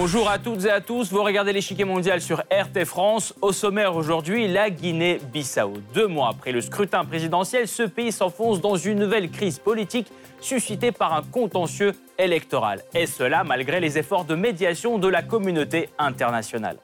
Bonjour 0.00 0.30
à 0.30 0.38
toutes 0.38 0.64
et 0.64 0.70
à 0.70 0.80
tous, 0.80 1.10
vous 1.10 1.24
regardez 1.24 1.52
l'échiquier 1.52 1.84
mondial 1.84 2.20
sur 2.20 2.38
RT 2.52 2.84
France. 2.84 3.34
Au 3.42 3.50
sommaire 3.50 3.96
aujourd'hui, 3.96 4.46
la 4.46 4.70
Guinée-Bissau. 4.70 5.72
Deux 5.92 6.06
mois 6.06 6.28
après 6.28 6.52
le 6.52 6.60
scrutin 6.60 7.04
présidentiel, 7.04 7.66
ce 7.66 7.82
pays 7.82 8.12
s'enfonce 8.12 8.60
dans 8.60 8.76
une 8.76 9.00
nouvelle 9.00 9.28
crise 9.28 9.58
politique 9.58 10.06
suscitée 10.40 10.92
par 10.92 11.14
un 11.14 11.22
contentieux 11.22 11.94
électoral. 12.16 12.84
Et 12.94 13.06
cela 13.06 13.42
malgré 13.42 13.80
les 13.80 13.98
efforts 13.98 14.24
de 14.24 14.36
médiation 14.36 14.98
de 14.98 15.08
la 15.08 15.22
communauté 15.22 15.88
internationale. 15.98 16.76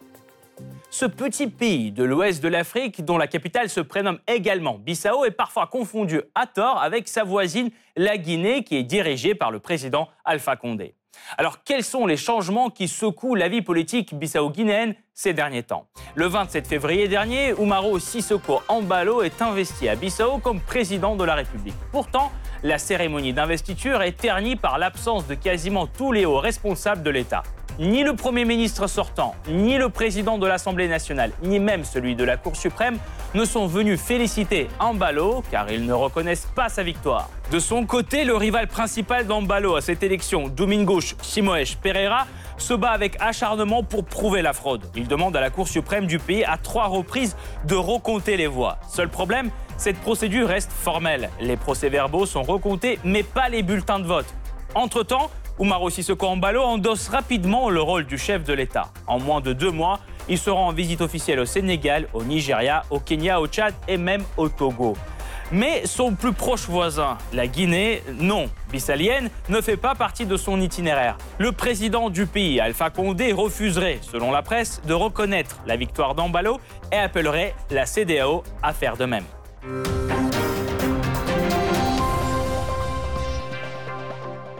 Ce 0.91 1.07
petit 1.07 1.46
pays 1.46 1.93
de 1.93 2.03
l'ouest 2.03 2.43
de 2.43 2.49
l'Afrique, 2.49 3.05
dont 3.05 3.17
la 3.17 3.29
capitale 3.29 3.68
se 3.68 3.81
prénomme 3.81 4.18
également 4.26 4.76
Bissau, 4.76 5.25
est 5.25 5.31
parfois 5.31 5.68
confondu 5.68 6.21
à 6.35 6.49
tort 6.49 6.82
avec 6.82 7.07
sa 7.07 7.23
voisine, 7.23 7.71
la 7.96 8.18
Guinée, 8.18 8.65
qui 8.65 8.75
est 8.75 8.82
dirigée 8.82 9.37
par 9.37 9.53
le 9.53 9.61
président 9.61 10.09
Alpha 10.25 10.57
Condé. 10.57 10.96
Alors, 11.36 11.63
quels 11.64 11.85
sont 11.85 12.07
les 12.07 12.17
changements 12.17 12.71
qui 12.71 12.89
secouent 12.89 13.35
la 13.35 13.49
vie 13.49 13.63
politique 13.63 14.14
bissau-guinéenne 14.14 14.95
ces 15.14 15.32
derniers 15.32 15.63
temps? 15.63 15.87
Le 16.14 16.27
27 16.27 16.67
février 16.67 17.09
dernier, 17.09 17.54
Umaro 17.59 17.99
Sissoko 17.99 18.63
Ambalo 18.68 19.23
est 19.23 19.43
investi 19.43 19.89
à 19.89 19.96
Bissau 19.96 20.39
comme 20.39 20.61
président 20.61 21.17
de 21.17 21.25
la 21.25 21.35
République. 21.35 21.75
Pourtant, 21.93 22.31
la 22.63 22.79
cérémonie 22.79 23.32
d'investiture 23.32 24.03
est 24.03 24.17
ternie 24.17 24.57
par 24.57 24.79
l'absence 24.79 25.27
de 25.27 25.35
quasiment 25.35 25.87
tous 25.87 26.13
les 26.13 26.25
hauts 26.25 26.39
responsables 26.39 27.03
de 27.03 27.11
l'État. 27.11 27.43
Ni 27.81 28.05
le 28.05 28.14
Premier 28.14 28.45
ministre 28.45 28.87
sortant, 28.87 29.35
ni 29.49 29.79
le 29.79 29.89
président 29.89 30.39
de 30.39 30.46
l'Assemblée 30.46 30.87
nationale, 30.87 31.32
ni 31.43 31.59
même 31.59 31.82
celui 31.82 32.15
de 32.15 32.23
la 32.23 32.37
Cour 32.37 32.55
suprême 32.55 32.98
ne 33.34 33.45
sont 33.45 33.67
venus 33.67 34.01
féliciter 34.01 34.69
Ambalo 34.78 35.43
car 35.51 35.69
ils 35.73 35.85
ne 35.85 35.93
reconnaissent 35.93 36.47
pas 36.55 36.69
sa 36.69 36.85
victoire. 36.85 37.29
De 37.51 37.59
son 37.59 37.85
côté, 37.85 38.25
le 38.25 38.37
rival 38.37 38.69
principal 38.69 39.27
d'Ambalo 39.27 39.75
à 39.75 39.81
cette 39.81 40.05
élection, 40.05 40.47
Domingos 40.47 41.17
Simoes 41.21 41.75
Pereira, 41.83 42.29
se 42.59 42.75
bat 42.75 42.91
avec 42.91 43.17
acharnement 43.21 43.83
pour 43.83 44.05
prouver 44.05 44.41
la 44.41 44.53
fraude. 44.53 44.89
Il 44.95 45.09
demande 45.09 45.37
à 45.37 45.41
la 45.41 45.51
Cour 45.51 45.67
suprême 45.67 46.07
du 46.07 46.20
pays 46.20 46.45
à 46.45 46.57
trois 46.57 46.87
reprises 46.87 47.37
de 47.67 47.75
recompter 47.75 48.37
les 48.37 48.47
voix. 48.47 48.79
Seul 48.89 49.09
problème, 49.09 49.51
cette 49.79 49.98
procédure 49.98 50.47
reste 50.47 50.70
formelle. 50.70 51.29
Les 51.41 51.57
procès-verbaux 51.57 52.27
sont 52.27 52.45
recomptés, 52.45 53.01
mais 53.03 53.25
pas 53.25 53.48
les 53.48 53.65
bulletins 53.65 53.98
de 53.98 54.07
vote. 54.07 54.33
Entre-temps, 54.77 55.29
Umaro 55.61 55.89
Sissoko 55.89 56.27
Ambalo 56.27 56.63
endosse 56.63 57.09
rapidement 57.09 57.71
le 57.71 57.81
rôle 57.81 58.07
du 58.07 58.19
chef 58.19 58.43
de 58.43 58.53
l'État. 58.53 58.91
En 59.07 59.21
moins 59.21 59.41
de 59.41 59.53
deux 59.53 59.71
mois, 59.71 60.01
il 60.29 60.39
se 60.39 60.51
rend 60.51 60.69
en 60.69 60.73
visite 60.73 61.01
officielle 61.01 61.39
au 61.39 61.47
Sénégal, 61.47 62.09
au 62.13 62.25
Nigeria, 62.25 62.83
au 62.91 62.99
Kenya, 62.99 63.41
au 63.41 63.47
Tchad 63.47 63.73
et 63.87 63.97
même 63.97 64.25
au 64.37 64.49
Togo. 64.49 64.97
Mais 65.53 65.87
son 65.87 66.15
plus 66.15 66.33
proche 66.33 66.69
voisin, 66.69 67.19
la 67.33 67.47
Guinée, 67.47 68.03
non, 68.19 68.47
bissalienne, 68.73 69.31
ne 69.49 69.61
fait 69.61 69.77
pas 69.77 69.95
partie 69.95 70.27
de 70.27 70.37
son 70.37 70.61
itinéraire. 70.61 71.19
Le 71.39 71.53
président 71.53 72.11
du 72.11 72.27
pays, 72.27 72.59
Alpha 72.59 72.91
Condé, 72.91 73.33
refuserait, 73.33 73.99
selon 74.03 74.33
la 74.33 74.43
presse, 74.43 74.83
de 74.87 74.95
reconnaître 74.95 75.61
la 75.67 75.77
victoire 75.77 76.15
d'Ambalo 76.17 76.59
et 76.91 76.97
appellerait 76.97 77.55
la 77.71 77.87
CDAO 77.87 78.43
à 78.63 78.73
faire 78.73 78.97
de 78.97 79.05
même. 79.05 79.25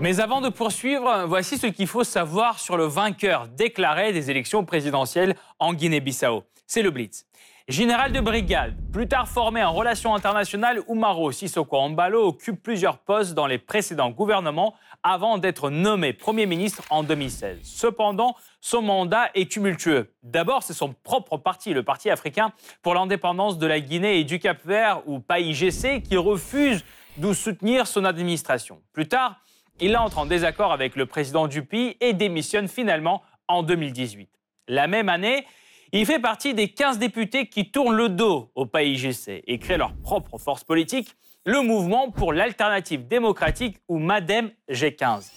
Mais 0.01 0.21
avant 0.21 0.41
de 0.41 0.49
poursuivre, 0.49 1.25
voici 1.27 1.57
ce 1.57 1.69
qu'il 1.69 1.87
faut 1.87 2.05
savoir 2.05 2.59
sur 2.59 2.77
le 2.77 2.85
vainqueur 2.85 3.47
déclaré 3.49 4.13
des 4.13 4.31
élections 4.31 4.65
présidentielles 4.65 5.37
en 5.61 5.73
Guinée-Bissau. 5.73 6.43
C'est 6.67 6.83
le 6.83 6.91
Blitz. 6.91 7.27
Général 7.69 8.13
de 8.13 8.21
brigade, 8.21 8.75
plus 8.93 9.09
tard 9.09 9.27
formé 9.27 9.63
en 9.65 9.73
relations 9.73 10.15
internationales, 10.15 10.83
Umaro 10.91 11.33
Sissoko 11.33 11.79
Ambalo 11.79 12.27
occupe 12.27 12.63
plusieurs 12.63 12.99
postes 12.99 13.33
dans 13.33 13.47
les 13.47 13.57
précédents 13.57 14.11
gouvernements 14.11 14.75
avant 15.03 15.39
d'être 15.39 15.71
nommé 15.71 16.13
Premier 16.13 16.45
ministre 16.45 16.83
en 16.91 17.03
2016. 17.05 17.61
Cependant, 17.63 18.37
son 18.61 18.83
mandat 18.83 19.31
est 19.35 19.51
tumultueux. 19.51 20.13
D'abord, 20.23 20.63
c'est 20.63 20.75
son 20.75 20.93
propre 20.93 21.39
parti, 21.39 21.73
le 21.73 21.85
Parti 21.85 22.11
africain 22.11 22.53
pour 22.83 22.95
l'indépendance 22.95 23.57
de 23.57 23.67
la 23.67 23.81
Guinée 23.81 24.19
et 24.19 24.25
du 24.25 24.41
Cap-Vert, 24.41 25.03
ou 25.07 25.21
PAIGC, 25.21 26.03
qui 26.03 26.17
refuse 26.19 26.85
de 27.17 27.33
soutenir 27.33 27.87
son 27.87 28.05
administration. 28.05 28.83
Plus 28.93 29.09
tard, 29.09 29.41
il 29.81 29.97
entre 29.97 30.19
en 30.19 30.27
désaccord 30.27 30.73
avec 30.73 30.97
le 30.97 31.07
président 31.07 31.47
du 31.49 31.65
pays 31.65 31.97
et 32.01 32.13
démissionne 32.13 32.69
finalement 32.69 33.23
en 33.49 33.63
2018. 33.63 34.31
La 34.69 34.87
même 34.87 35.09
année, 35.09 35.47
il 35.93 36.07
fait 36.07 36.19
partie 36.19 36.55
des 36.55 36.69
15 36.69 36.99
députés 36.99 37.49
qui 37.49 37.71
tournent 37.71 37.97
le 37.97 38.09
dos 38.09 38.51
au 38.55 38.67
pays 38.67 38.97
GC 38.97 39.45
et 39.47 39.59
créent 39.59 39.79
leur 39.79 39.95
propre 39.97 40.39
force 40.39 40.65
politique, 40.65 41.15
le 41.45 41.61
mouvement 41.61 42.11
pour 42.11 42.33
l'alternative 42.33 43.07
démocratique 43.07 43.79
ou 43.89 43.99
MADEM 43.99 44.51
G15. 44.71 45.31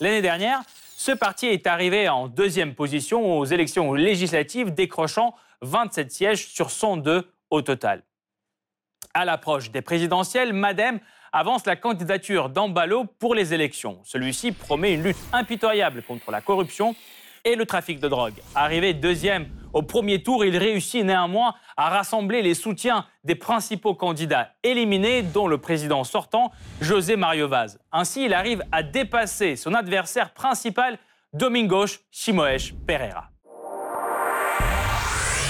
L'année 0.00 0.22
dernière, 0.22 0.62
ce 0.96 1.12
parti 1.12 1.46
est 1.46 1.66
arrivé 1.66 2.08
en 2.08 2.28
deuxième 2.28 2.74
position 2.74 3.38
aux 3.38 3.44
élections 3.44 3.92
législatives, 3.94 4.72
décrochant 4.72 5.34
27 5.62 6.10
sièges 6.10 6.46
sur 6.48 6.70
102 6.70 7.30
au 7.50 7.62
total. 7.62 8.02
À 9.14 9.24
l'approche 9.24 9.70
des 9.70 9.82
présidentielles, 9.82 10.52
MADEM 10.52 11.00
avance 11.32 11.66
la 11.66 11.76
candidature 11.76 12.48
d'Ambalo 12.48 13.04
pour 13.04 13.34
les 13.34 13.54
élections. 13.54 14.00
Celui-ci 14.04 14.52
promet 14.52 14.94
une 14.94 15.02
lutte 15.02 15.16
impitoyable 15.32 16.02
contre 16.02 16.30
la 16.30 16.40
corruption 16.40 16.94
et 17.44 17.56
le 17.56 17.66
trafic 17.66 18.00
de 18.00 18.08
drogue. 18.08 18.34
Arrivé 18.54 18.94
deuxième 18.94 19.48
au 19.72 19.82
premier 19.82 20.22
tour, 20.22 20.44
il 20.44 20.56
réussit 20.56 21.04
néanmoins 21.04 21.54
à 21.76 21.90
rassembler 21.90 22.42
les 22.42 22.54
soutiens 22.54 23.06
des 23.24 23.34
principaux 23.34 23.94
candidats 23.94 24.52
éliminés, 24.62 25.22
dont 25.22 25.46
le 25.46 25.58
président 25.58 26.04
sortant, 26.04 26.50
José 26.80 27.16
Mario 27.16 27.48
Vaz. 27.48 27.78
Ainsi, 27.92 28.24
il 28.24 28.34
arrive 28.34 28.62
à 28.72 28.82
dépasser 28.82 29.56
son 29.56 29.74
adversaire 29.74 30.32
principal, 30.32 30.98
Domingos 31.32 31.98
Simoes 32.10 32.72
Pereira. 32.86 33.30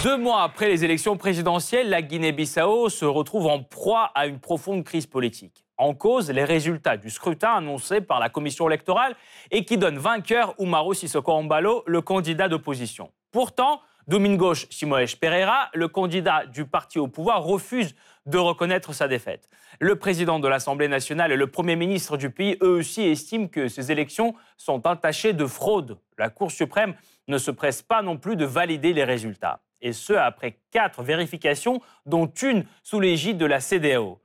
Deux 0.04 0.16
mois 0.16 0.42
après 0.42 0.68
les 0.68 0.84
élections 0.84 1.16
présidentielles, 1.16 1.88
la 1.88 2.02
Guinée-Bissau 2.02 2.88
se 2.88 3.04
retrouve 3.04 3.48
en 3.48 3.64
proie 3.64 4.12
à 4.14 4.28
une 4.28 4.38
profonde 4.38 4.84
crise 4.84 5.06
politique 5.06 5.64
en 5.76 5.92
cause 5.92 6.30
les 6.30 6.44
résultats 6.44 6.96
du 6.96 7.10
scrutin 7.10 7.54
annoncé 7.54 8.00
par 8.00 8.20
la 8.20 8.28
commission 8.28 8.68
électorale 8.68 9.16
et 9.50 9.64
qui 9.64 9.76
donne 9.76 9.98
vainqueur 9.98 10.54
Umaro 10.60 10.94
Sissoko 10.94 11.32
Ambalo, 11.32 11.82
le 11.86 12.00
candidat 12.00 12.48
d'opposition. 12.48 13.10
Pourtant, 13.32 13.80
Domingos 14.06 14.66
Simoes 14.70 15.16
Pereira, 15.20 15.68
le 15.74 15.88
candidat 15.88 16.46
du 16.46 16.64
parti 16.64 17.00
au 17.00 17.08
pouvoir, 17.08 17.42
refuse 17.42 17.96
de 18.26 18.38
reconnaître 18.38 18.92
sa 18.92 19.08
défaite. 19.08 19.48
Le 19.80 19.96
président 19.96 20.38
de 20.38 20.48
l'Assemblée 20.48 20.88
nationale 20.88 21.32
et 21.32 21.36
le 21.36 21.48
Premier 21.48 21.76
ministre 21.76 22.16
du 22.16 22.30
pays, 22.30 22.56
eux 22.62 22.78
aussi, 22.78 23.02
estiment 23.02 23.48
que 23.48 23.66
ces 23.66 23.90
élections 23.90 24.34
sont 24.56 24.86
entachées 24.86 25.32
de 25.32 25.46
fraude. 25.46 25.98
La 26.18 26.30
Cour 26.30 26.52
suprême 26.52 26.94
ne 27.26 27.38
se 27.38 27.50
presse 27.50 27.82
pas 27.82 28.02
non 28.02 28.16
plus 28.16 28.36
de 28.36 28.44
valider 28.44 28.92
les 28.92 29.04
résultats. 29.04 29.60
Et 29.80 29.92
ce, 29.92 30.12
après 30.12 30.58
quatre 30.70 31.02
vérifications, 31.02 31.80
dont 32.06 32.26
une 32.26 32.64
sous 32.82 33.00
l'égide 33.00 33.38
de 33.38 33.46
la 33.46 33.60
CDAO. 33.60 34.20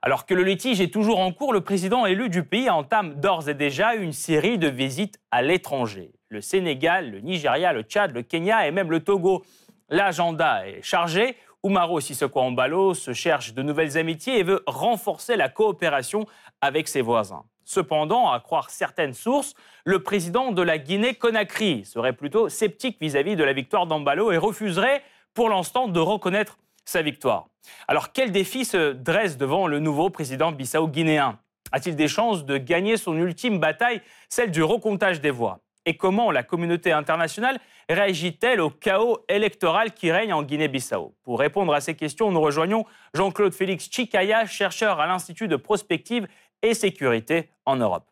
Alors 0.00 0.26
que 0.26 0.34
le 0.34 0.44
litige 0.44 0.80
est 0.80 0.92
toujours 0.92 1.18
en 1.18 1.32
cours, 1.32 1.52
le 1.52 1.60
président 1.60 2.06
élu 2.06 2.28
du 2.28 2.44
pays 2.44 2.70
entame 2.70 3.14
d'ores 3.14 3.48
et 3.48 3.54
déjà 3.54 3.94
une 3.94 4.12
série 4.12 4.58
de 4.58 4.68
visites 4.68 5.18
à 5.30 5.42
l'étranger. 5.42 6.12
Le 6.28 6.40
Sénégal, 6.40 7.10
le 7.10 7.20
Nigeria, 7.20 7.72
le 7.72 7.82
Tchad, 7.82 8.12
le 8.12 8.22
Kenya 8.22 8.68
et 8.68 8.70
même 8.70 8.90
le 8.90 9.00
Togo. 9.00 9.44
L'agenda 9.88 10.68
est 10.68 10.82
chargé. 10.82 11.36
Umaro 11.64 12.00
Sissoko 12.00 12.40
Ambalo 12.40 12.94
se 12.94 13.12
cherche 13.12 13.54
de 13.54 13.62
nouvelles 13.62 13.98
amitiés 13.98 14.38
et 14.38 14.42
veut 14.44 14.62
renforcer 14.66 15.36
la 15.36 15.48
coopération 15.48 16.26
avec 16.60 16.86
ses 16.86 17.00
voisins. 17.00 17.44
Cependant, 17.70 18.30
à 18.32 18.40
croire 18.40 18.70
certaines 18.70 19.12
sources, 19.12 19.52
le 19.84 20.02
président 20.02 20.52
de 20.52 20.62
la 20.62 20.78
Guinée-Conakry 20.78 21.84
serait 21.84 22.14
plutôt 22.14 22.48
sceptique 22.48 22.96
vis-à-vis 22.98 23.36
de 23.36 23.44
la 23.44 23.52
victoire 23.52 23.86
d'Ambalo 23.86 24.32
et 24.32 24.38
refuserait 24.38 25.02
pour 25.34 25.50
l'instant 25.50 25.86
de 25.86 26.00
reconnaître 26.00 26.56
sa 26.86 27.02
victoire. 27.02 27.48
Alors 27.86 28.12
quel 28.12 28.32
défi 28.32 28.64
se 28.64 28.92
dresse 28.94 29.36
devant 29.36 29.66
le 29.66 29.80
nouveau 29.80 30.08
président 30.08 30.50
bissau-guinéen 30.50 31.38
A-t-il 31.70 31.94
des 31.94 32.08
chances 32.08 32.46
de 32.46 32.56
gagner 32.56 32.96
son 32.96 33.14
ultime 33.18 33.58
bataille, 33.58 34.00
celle 34.30 34.50
du 34.50 34.62
recomptage 34.62 35.20
des 35.20 35.30
voix? 35.30 35.60
Et 35.84 35.94
comment 35.94 36.30
la 36.30 36.42
communauté 36.42 36.92
internationale 36.92 37.58
réagit-elle 37.88 38.60
au 38.60 38.70
chaos 38.70 39.18
électoral 39.28 39.92
qui 39.92 40.10
règne 40.10 40.32
en 40.32 40.42
Guinée-Bissau? 40.42 41.14
Pour 41.22 41.38
répondre 41.38 41.74
à 41.74 41.82
ces 41.82 41.94
questions, 41.94 42.30
nous 42.30 42.40
rejoignons 42.40 42.86
Jean-Claude 43.14 43.54
Félix 43.54 43.88
Chikaya, 43.90 44.46
chercheur 44.46 45.00
à 45.00 45.06
l'Institut 45.06 45.48
de 45.48 45.56
prospective 45.56 46.26
et 46.62 46.74
sécurité 46.74 47.50
en 47.66 47.76
Europe. 47.76 48.08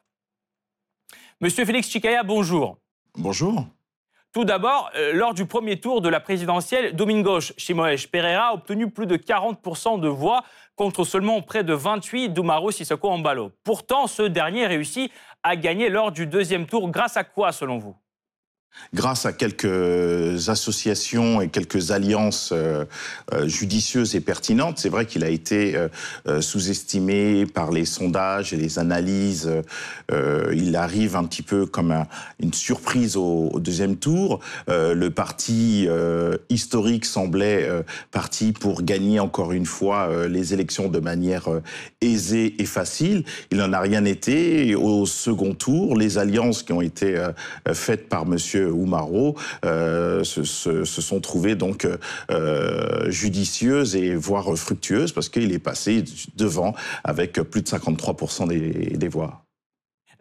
Monsieur 1.41 1.65
Félix 1.65 1.89
Chikaya, 1.89 2.23
bonjour. 2.23 2.79
Bonjour. 3.15 3.67
Tout 4.33 4.45
d'abord, 4.45 4.91
euh, 4.97 5.15
lors 5.15 5.33
du 5.33 5.47
premier 5.47 5.81
tour 5.81 6.03
de 6.03 6.11
la 6.11 6.21
présidentielle, 6.21 6.95
Domingos 6.95 7.53
Simoes 7.57 8.07
Pereira 8.11 8.49
a 8.49 8.53
obtenu 8.53 8.91
plus 8.91 9.07
de 9.07 9.17
40% 9.17 9.99
de 9.99 10.09
voix 10.09 10.45
contre 10.75 11.05
seulement 11.05 11.41
près 11.41 11.65
de 11.65 11.73
28 11.73 12.31
d'Umaro 12.31 12.71
Sissoko 12.71 13.09
Ambalo. 13.09 13.51
Pourtant, 13.65 14.07
ce 14.07 14.23
dernier 14.23 14.67
réussit 14.67 15.11
à 15.43 15.57
gagner 15.57 15.89
lors 15.89 16.13
du 16.13 16.27
deuxième 16.27 16.67
tour 16.67 16.91
grâce 16.91 17.17
à 17.17 17.25
quoi, 17.25 17.53
selon 17.53 17.79
vous? 17.79 17.97
Grâce 18.94 19.26
à 19.26 19.32
quelques 19.32 20.49
associations 20.49 21.40
et 21.40 21.49
quelques 21.49 21.90
alliances 21.90 22.50
euh, 22.52 22.84
euh, 23.32 23.49
judicieuses 23.49 24.14
et 24.14 24.20
pertinentes, 24.20 24.78
c'est 24.78 24.88
vrai 24.88 25.06
qu'il 25.06 25.25
a 25.25 25.28
été 25.28 25.76
euh, 25.76 26.40
sous-estimé 26.40 27.46
par 27.46 27.73
les 27.73 27.84
sondages 27.84 28.52
et 28.52 28.56
les 28.56 28.78
analyses. 28.78 29.50
il 30.52 30.76
arrive 30.76 31.17
un 31.17 31.25
petit 31.25 31.43
peu 31.43 31.67
comme 31.67 32.05
une 32.40 32.52
surprise 32.52 33.17
au, 33.17 33.58
deuxième 33.58 33.96
tour. 33.96 34.40
le 34.69 35.08
parti 35.08 35.88
historique 36.49 37.05
semblait 37.05 37.69
parti 38.11 38.52
pour 38.52 38.82
gagner 38.82 39.20
encore 39.20 39.52
une 39.52 39.67
fois 39.67 40.11
les 40.28 40.55
élections 40.55 40.88
de 40.88 41.00
manière 41.00 41.49
aisée 42.00 42.55
et 42.58 42.64
facile. 42.64 43.25
Il 43.50 43.58
n'en 43.58 43.73
a 43.73 43.81
rien 43.81 44.05
été. 44.05 44.75
au 44.75 45.06
second 45.06 45.55
tour, 45.55 45.96
les 45.96 46.19
alliances 46.19 46.62
qui 46.62 46.73
ont 46.73 46.82
été 46.82 47.17
faites 47.73 48.08
par 48.08 48.26
Monsieur 48.26 48.66
Oumaro 48.71 49.37
euh, 49.65 50.25
se, 50.25 50.85
sont 50.85 51.21
trouvées 51.21 51.55
donc 51.55 51.87
euh, 52.31 53.11
judicieuses 53.11 53.97
et 53.97 54.15
voire 54.15 54.57
fructueuses 54.57 55.13
parce 55.13 55.29
qu'il 55.29 55.53
est 55.53 55.59
passé 55.59 56.05
devant 56.37 56.75
avec 57.05 57.35
plus 57.35 57.63
de 57.63 57.69
53% 57.69 58.49
des, 58.49 59.09
voix. 59.09 59.45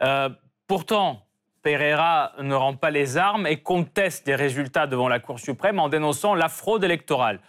Euh, 0.01 0.29
pourtant, 0.67 1.21
Pereira 1.61 2.33
ne 2.41 2.53
rend 2.53 2.75
pas 2.75 2.91
les 2.91 3.17
armes 3.17 3.47
et 3.47 3.57
conteste 3.57 4.27
les 4.27 4.35
résultats 4.35 4.87
devant 4.87 5.07
la 5.07 5.19
Cour 5.19 5.39
suprême 5.39 5.79
en 5.79 5.89
dénonçant 5.89 6.35
la 6.35 6.49
fraude 6.49 6.83
électorale. 6.83 7.39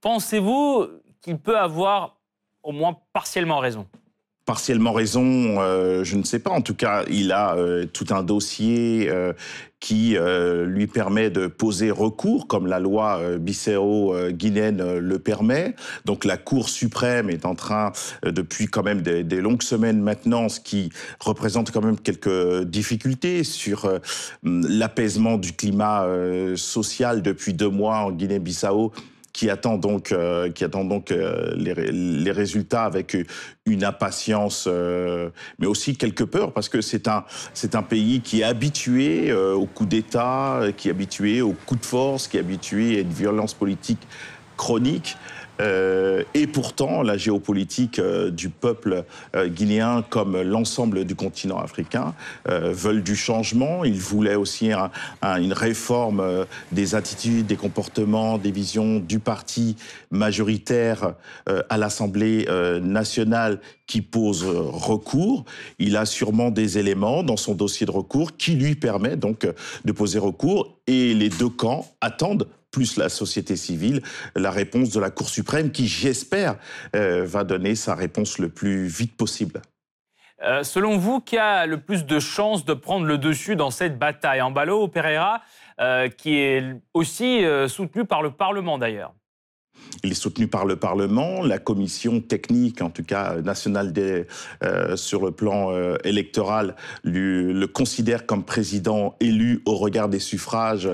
Pensez-vous 0.00 0.86
qu'il 1.20 1.38
peut 1.38 1.58
avoir 1.58 2.16
au 2.62 2.72
moins 2.72 2.96
partiellement 3.12 3.58
raison? 3.58 3.86
Partiellement 4.46 4.92
raison, 4.92 5.60
euh, 5.60 6.04
je 6.04 6.16
ne 6.16 6.22
sais 6.22 6.38
pas. 6.38 6.50
En 6.50 6.60
tout 6.60 6.74
cas, 6.74 7.04
il 7.08 7.32
a 7.32 7.56
euh, 7.56 7.86
tout 7.86 8.06
un 8.10 8.22
dossier 8.22 9.08
euh, 9.08 9.32
qui 9.80 10.16
lui 10.64 10.86
permet 10.86 11.28
de 11.28 11.46
poser 11.46 11.90
recours, 11.90 12.46
comme 12.46 12.66
la 12.66 12.80
loi 12.80 13.20
Bissau-Guinéenne 13.38 14.96
le 14.96 15.18
permet. 15.18 15.74
Donc 16.06 16.24
la 16.24 16.38
Cour 16.38 16.70
suprême 16.70 17.28
est 17.28 17.44
en 17.44 17.54
train, 17.54 17.92
depuis 18.24 18.64
quand 18.64 18.82
même 18.82 19.02
des, 19.02 19.24
des, 19.24 19.42
longues 19.42 19.62
semaines 19.62 20.00
maintenant, 20.00 20.48
ce 20.48 20.58
qui 20.58 20.88
représente 21.20 21.70
quand 21.70 21.82
même 21.82 21.98
quelques 21.98 22.62
difficultés 22.62 23.44
sur 23.44 23.92
l'apaisement 24.42 25.36
du 25.36 25.52
climat 25.52 26.06
social 26.56 27.20
depuis 27.20 27.52
deux 27.52 27.68
mois 27.68 27.98
en 27.98 28.10
Guinée-Bissau 28.10 28.90
qui 29.34 29.50
attend 29.50 29.76
donc, 29.76 30.12
euh, 30.12 30.50
qui 30.50 30.64
attend 30.64 30.84
donc 30.84 31.10
euh, 31.10 31.52
les, 31.56 32.30
résultats 32.30 32.84
avec 32.84 33.16
une 33.66 33.84
impatience, 33.84 34.66
euh, 34.68 35.28
mais 35.58 35.66
aussi 35.66 35.96
quelques 35.96 36.24
peurs, 36.24 36.52
parce 36.52 36.68
que 36.68 36.80
c'est 36.80 37.08
un, 37.08 37.24
c'est 37.52 37.74
un 37.74 37.82
pays 37.82 38.20
qui 38.20 38.40
est 38.40 38.44
habitué 38.44 39.32
au 39.32 39.66
coup 39.66 39.86
d'État, 39.86 40.60
qui 40.76 40.88
est 40.88 40.92
habitué 40.92 41.42
au 41.42 41.52
coup 41.52 41.76
de 41.76 41.84
force, 41.84 42.28
qui 42.28 42.36
est 42.36 42.40
habitué 42.40 42.98
à 42.98 43.00
une 43.00 43.12
violence 43.12 43.54
politique 43.54 44.06
chronique. 44.56 45.16
Euh, 45.60 46.22
et 46.34 46.46
pourtant, 46.46 47.02
la 47.02 47.16
géopolitique 47.16 47.98
euh, 47.98 48.30
du 48.30 48.48
peuple 48.48 49.04
euh, 49.36 49.48
guinéen, 49.48 50.04
comme 50.08 50.40
l'ensemble 50.42 51.04
du 51.04 51.14
continent 51.14 51.58
africain, 51.58 52.14
veulent 52.46 53.02
du 53.02 53.16
changement. 53.16 53.84
Ils 53.84 54.00
voulaient 54.00 54.34
aussi 54.34 54.70
une 55.22 55.52
réforme 55.52 56.46
des 56.72 56.94
attitudes, 56.94 57.46
des 57.46 57.56
comportements, 57.56 58.38
des 58.38 58.50
visions 58.50 58.98
du 58.98 59.18
parti 59.18 59.76
majoritaire 60.10 61.14
à 61.68 61.76
l'Assemblée 61.76 62.46
nationale 62.82 63.60
qui 63.86 64.02
pose 64.02 64.44
recours. 64.44 65.44
Il 65.78 65.96
a 65.96 66.06
sûrement 66.06 66.50
des 66.50 66.78
éléments 66.78 67.22
dans 67.22 67.36
son 67.36 67.54
dossier 67.54 67.86
de 67.86 67.90
recours 67.90 68.36
qui 68.36 68.52
lui 68.52 68.74
permettent 68.74 69.20
donc 69.20 69.46
de 69.84 69.92
poser 69.92 70.18
recours. 70.18 70.78
Et 70.86 71.14
les 71.14 71.28
deux 71.28 71.48
camps 71.48 71.86
attendent 72.00 72.46
plus 72.74 72.96
la 72.96 73.08
société 73.08 73.54
civile, 73.54 74.02
la 74.34 74.50
réponse 74.50 74.90
de 74.90 74.98
la 74.98 75.10
Cour 75.10 75.28
suprême 75.28 75.70
qui, 75.70 75.86
j'espère, 75.86 76.56
euh, 76.96 77.24
va 77.24 77.44
donner 77.44 77.76
sa 77.76 77.94
réponse 77.94 78.38
le 78.38 78.48
plus 78.48 78.86
vite 78.88 79.16
possible. 79.16 79.62
Euh, 80.42 80.64
selon 80.64 80.98
vous, 80.98 81.20
qui 81.20 81.38
a 81.38 81.66
le 81.66 81.78
plus 81.78 82.04
de 82.04 82.18
chances 82.18 82.64
de 82.64 82.74
prendre 82.74 83.06
le 83.06 83.16
dessus 83.16 83.54
dans 83.54 83.70
cette 83.70 83.96
bataille? 83.96 84.42
Ambalo 84.42 84.88
Pereira, 84.88 85.40
euh, 85.80 86.08
qui 86.08 86.34
est 86.34 86.64
aussi 86.94 87.44
soutenu 87.68 88.04
par 88.04 88.22
le 88.22 88.32
Parlement 88.32 88.76
d'ailleurs? 88.76 89.14
Il 90.02 90.10
est 90.10 90.14
soutenu 90.14 90.48
par 90.48 90.64
le 90.66 90.74
Parlement, 90.74 91.42
la 91.42 91.58
commission 91.58 92.20
technique, 92.20 92.82
en 92.82 92.90
tout 92.90 93.04
cas 93.04 93.36
nationale 93.36 93.92
des, 93.92 94.26
sur 94.96 95.24
le 95.24 95.30
plan 95.30 95.72
électoral, 96.04 96.74
le 97.02 97.66
considère 97.66 98.26
comme 98.26 98.44
président 98.44 99.14
élu 99.20 99.62
au 99.66 99.76
regard 99.76 100.08
des 100.08 100.20
suffrages 100.20 100.88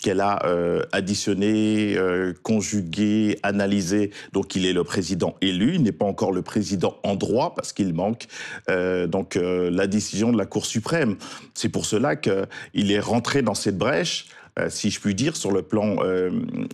qu'elle 0.00 0.20
a 0.20 0.44
euh, 0.46 0.82
additionné, 0.92 1.94
euh, 1.96 2.32
conjugué, 2.42 3.38
analysé. 3.42 4.10
Donc 4.32 4.56
il 4.56 4.66
est 4.66 4.72
le 4.72 4.84
président 4.84 5.36
élu, 5.40 5.74
il 5.74 5.82
n'est 5.82 5.92
pas 5.92 6.06
encore 6.06 6.32
le 6.32 6.42
président 6.42 6.96
en 7.02 7.16
droit 7.16 7.54
parce 7.54 7.72
qu'il 7.72 7.92
manque 7.92 8.26
euh, 8.68 9.06
donc 9.06 9.38
la 9.40 9.86
décision 9.86 10.32
de 10.32 10.38
la 10.38 10.46
Cour 10.46 10.66
suprême. 10.66 11.16
C'est 11.54 11.68
pour 11.68 11.86
cela 11.86 12.16
qu'il 12.16 12.92
est 12.92 13.00
rentré 13.00 13.42
dans 13.42 13.54
cette 13.54 13.78
brèche 13.78 14.26
si 14.68 14.90
je 14.90 15.00
puis 15.00 15.14
dire, 15.14 15.36
sur 15.36 15.52
le 15.52 15.62
plan 15.62 15.96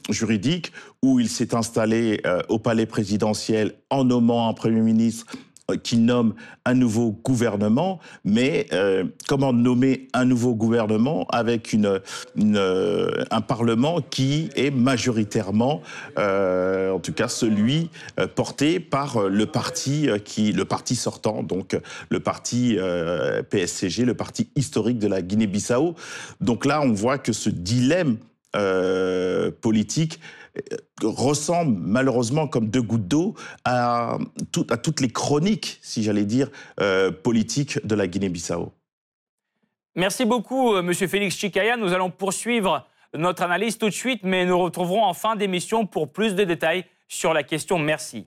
juridique, 0.08 0.72
où 1.02 1.20
il 1.20 1.29
s'est 1.29 1.55
installé 1.55 2.20
au 2.49 2.58
palais 2.58 2.87
présidentiel 2.87 3.75
en 3.90 4.02
nommant 4.05 4.49
un 4.49 4.55
Premier 4.55 4.81
ministre 4.81 5.26
euh, 5.31 5.37
qui 5.83 5.97
nomme 5.97 6.35
un 6.65 6.75
nouveau 6.75 7.11
gouvernement, 7.25 7.99
mais 8.25 8.67
euh, 8.73 9.05
comment 9.27 9.53
nommer 9.53 10.09
un 10.13 10.25
nouveau 10.25 10.55
gouvernement 10.55 11.27
avec 11.31 11.73
une, 11.73 12.01
euh, 12.39 13.25
un 13.31 13.41
Parlement 13.41 14.01
qui 14.01 14.49
est 14.55 14.71
majoritairement, 14.71 15.83
en 16.17 16.99
tout 17.01 17.13
cas 17.13 17.29
celui 17.29 17.91
porté 18.35 18.81
par 18.81 19.29
le 19.29 19.47
parti, 19.47 20.09
qui, 20.25 20.53
le 20.53 20.65
parti 20.65 20.95
sortant, 20.95 21.43
donc 21.43 21.79
le 22.11 22.21
parti 22.21 22.79
PSCG, 23.51 24.05
le 24.05 24.15
parti 24.15 24.49
historique 24.57 24.99
de 24.99 25.09
la 25.09 25.23
Guinée-Bissau. 25.23 25.95
Donc 26.41 26.65
là, 26.65 26.81
on 26.83 26.93
voit 26.93 27.19
que 27.19 27.33
ce 27.33 27.51
dilemme 27.51 28.19
politique 29.60 30.20
ressemble 31.02 31.78
malheureusement 31.78 32.48
comme 32.48 32.69
deux 32.69 32.82
gouttes 32.82 33.08
d'eau 33.08 33.34
à, 33.64 34.19
toutes 34.52 35.00
les 35.00 35.10
chroniques, 35.10 35.78
si 35.82 36.02
j'allais 36.02 36.25
dire, 36.25 36.50
euh, 36.81 37.10
politiques 37.10 37.84
de 37.87 37.94
la 37.94 38.06
Guinée-Bissau. 38.06 38.72
Merci 39.94 40.25
beaucoup, 40.25 40.75
euh, 40.75 40.82
Monsieur 40.82 41.08
Félix 41.08 41.37
Chikaya. 41.37 41.76
Nous 41.76 41.93
allons 41.93 42.10
poursuivre 42.10 42.87
notre 43.14 43.43
analyse 43.43 43.78
tout 43.78 43.87
de 43.87 43.94
suite, 43.94 44.20
mais 44.25 44.44
nous 44.44 44.58
retrouverons 44.58 45.04
en 45.04 45.14
fin 45.14 45.37
d'émission 45.37 45.87
pour 45.87 46.12
plus 46.12 46.34
de 46.34 46.44
détails 46.44 46.84
sur 47.08 47.32
la 47.32 47.43
question. 47.43 47.78
Merci. 47.78 48.26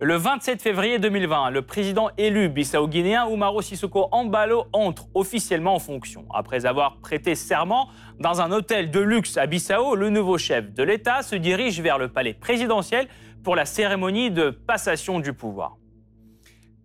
Le 0.00 0.16
27 0.16 0.60
février 0.60 0.98
2020, 0.98 1.50
le 1.50 1.62
président 1.62 2.10
élu 2.18 2.48
bissau-guinéen 2.48 3.28
Umaro 3.28 3.62
Sissoko 3.62 4.08
Ambalo 4.10 4.64
entre 4.72 5.06
officiellement 5.14 5.76
en 5.76 5.78
fonction. 5.78 6.26
Après 6.34 6.66
avoir 6.66 6.98
prêté 6.98 7.36
serment 7.36 7.88
dans 8.18 8.40
un 8.40 8.50
hôtel 8.50 8.90
de 8.90 8.98
luxe 8.98 9.36
à 9.36 9.46
Bissau, 9.46 9.94
le 9.94 10.10
nouveau 10.10 10.36
chef 10.36 10.74
de 10.74 10.82
l'État 10.82 11.22
se 11.22 11.36
dirige 11.36 11.80
vers 11.80 11.98
le 11.98 12.08
palais 12.08 12.34
présidentiel 12.34 13.06
pour 13.44 13.54
la 13.54 13.66
cérémonie 13.66 14.32
de 14.32 14.50
passation 14.50 15.20
du 15.20 15.32
pouvoir. 15.32 15.76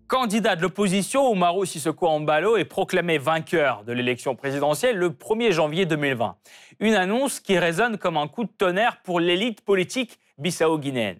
Candidat 0.06 0.54
de 0.54 0.62
l'opposition, 0.62 1.34
Umaro 1.34 1.64
Sissoko 1.64 2.06
Ambalo 2.06 2.56
est 2.56 2.64
proclamé 2.64 3.18
vainqueur 3.18 3.82
de 3.82 3.92
l'élection 3.92 4.36
présidentielle 4.36 4.96
le 4.96 5.10
1er 5.10 5.50
janvier 5.50 5.84
2020. 5.84 6.36
Une 6.78 6.94
annonce 6.94 7.40
qui 7.40 7.58
résonne 7.58 7.98
comme 7.98 8.16
un 8.16 8.28
coup 8.28 8.44
de 8.44 8.52
tonnerre 8.56 9.02
pour 9.02 9.18
l'élite 9.18 9.62
politique 9.62 10.20
bissau-guinéenne 10.38 11.18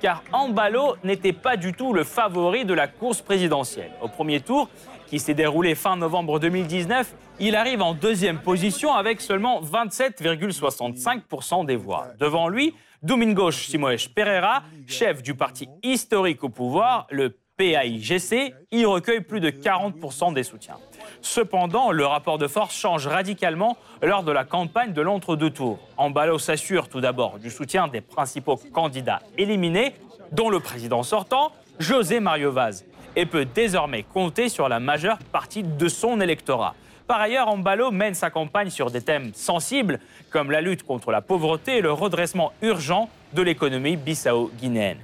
car 0.00 0.22
Ambalo 0.32 0.96
n'était 1.04 1.32
pas 1.32 1.56
du 1.56 1.72
tout 1.72 1.92
le 1.92 2.04
favori 2.04 2.64
de 2.64 2.74
la 2.74 2.88
course 2.88 3.22
présidentielle. 3.22 3.92
Au 4.02 4.08
premier 4.08 4.40
tour, 4.40 4.68
qui 5.06 5.18
s'est 5.18 5.34
déroulé 5.34 5.74
fin 5.74 5.96
novembre 5.96 6.40
2019, 6.40 7.14
il 7.38 7.54
arrive 7.54 7.82
en 7.82 7.94
deuxième 7.94 8.38
position 8.38 8.92
avec 8.92 9.20
seulement 9.20 9.60
27,65% 9.62 11.66
des 11.66 11.76
voix. 11.76 12.08
Devant 12.18 12.48
lui, 12.48 12.74
Domingos 13.02 13.52
Simoes 13.52 14.08
Pereira, 14.14 14.62
chef 14.86 15.22
du 15.22 15.34
parti 15.34 15.68
historique 15.82 16.42
au 16.42 16.48
pouvoir, 16.48 17.06
le 17.10 17.36
PAIGC, 17.56 18.54
y 18.72 18.84
recueille 18.84 19.20
plus 19.20 19.40
de 19.40 19.50
40% 19.50 20.34
des 20.34 20.42
soutiens. 20.42 20.76
Cependant, 21.22 21.90
le 21.90 22.06
rapport 22.06 22.38
de 22.38 22.46
force 22.46 22.74
change 22.74 23.06
radicalement 23.06 23.76
lors 24.02 24.22
de 24.22 24.32
la 24.32 24.44
campagne 24.44 24.92
de 24.92 25.02
l'entre-deux 25.02 25.50
tours. 25.50 25.78
Ambalo 25.96 26.38
s'assure 26.38 26.88
tout 26.88 27.00
d'abord 27.00 27.38
du 27.38 27.50
soutien 27.50 27.88
des 27.88 28.00
principaux 28.00 28.56
candidats 28.72 29.20
éliminés, 29.38 29.94
dont 30.32 30.50
le 30.50 30.60
président 30.60 31.02
sortant, 31.02 31.52
José 31.78 32.20
Mario 32.20 32.52
Vaz, 32.52 32.84
et 33.16 33.26
peut 33.26 33.44
désormais 33.44 34.02
compter 34.02 34.48
sur 34.48 34.68
la 34.68 34.80
majeure 34.80 35.18
partie 35.32 35.62
de 35.62 35.88
son 35.88 36.20
électorat. 36.20 36.74
Par 37.06 37.20
ailleurs, 37.20 37.48
Ambalo 37.48 37.92
mène 37.92 38.14
sa 38.14 38.30
campagne 38.30 38.70
sur 38.70 38.90
des 38.90 39.00
thèmes 39.00 39.32
sensibles 39.34 40.00
comme 40.30 40.50
la 40.50 40.60
lutte 40.60 40.82
contre 40.82 41.12
la 41.12 41.22
pauvreté 41.22 41.78
et 41.78 41.80
le 41.80 41.92
redressement 41.92 42.52
urgent 42.62 43.08
de 43.32 43.42
l'économie 43.42 43.96
bissau-guinéenne. 43.96 44.98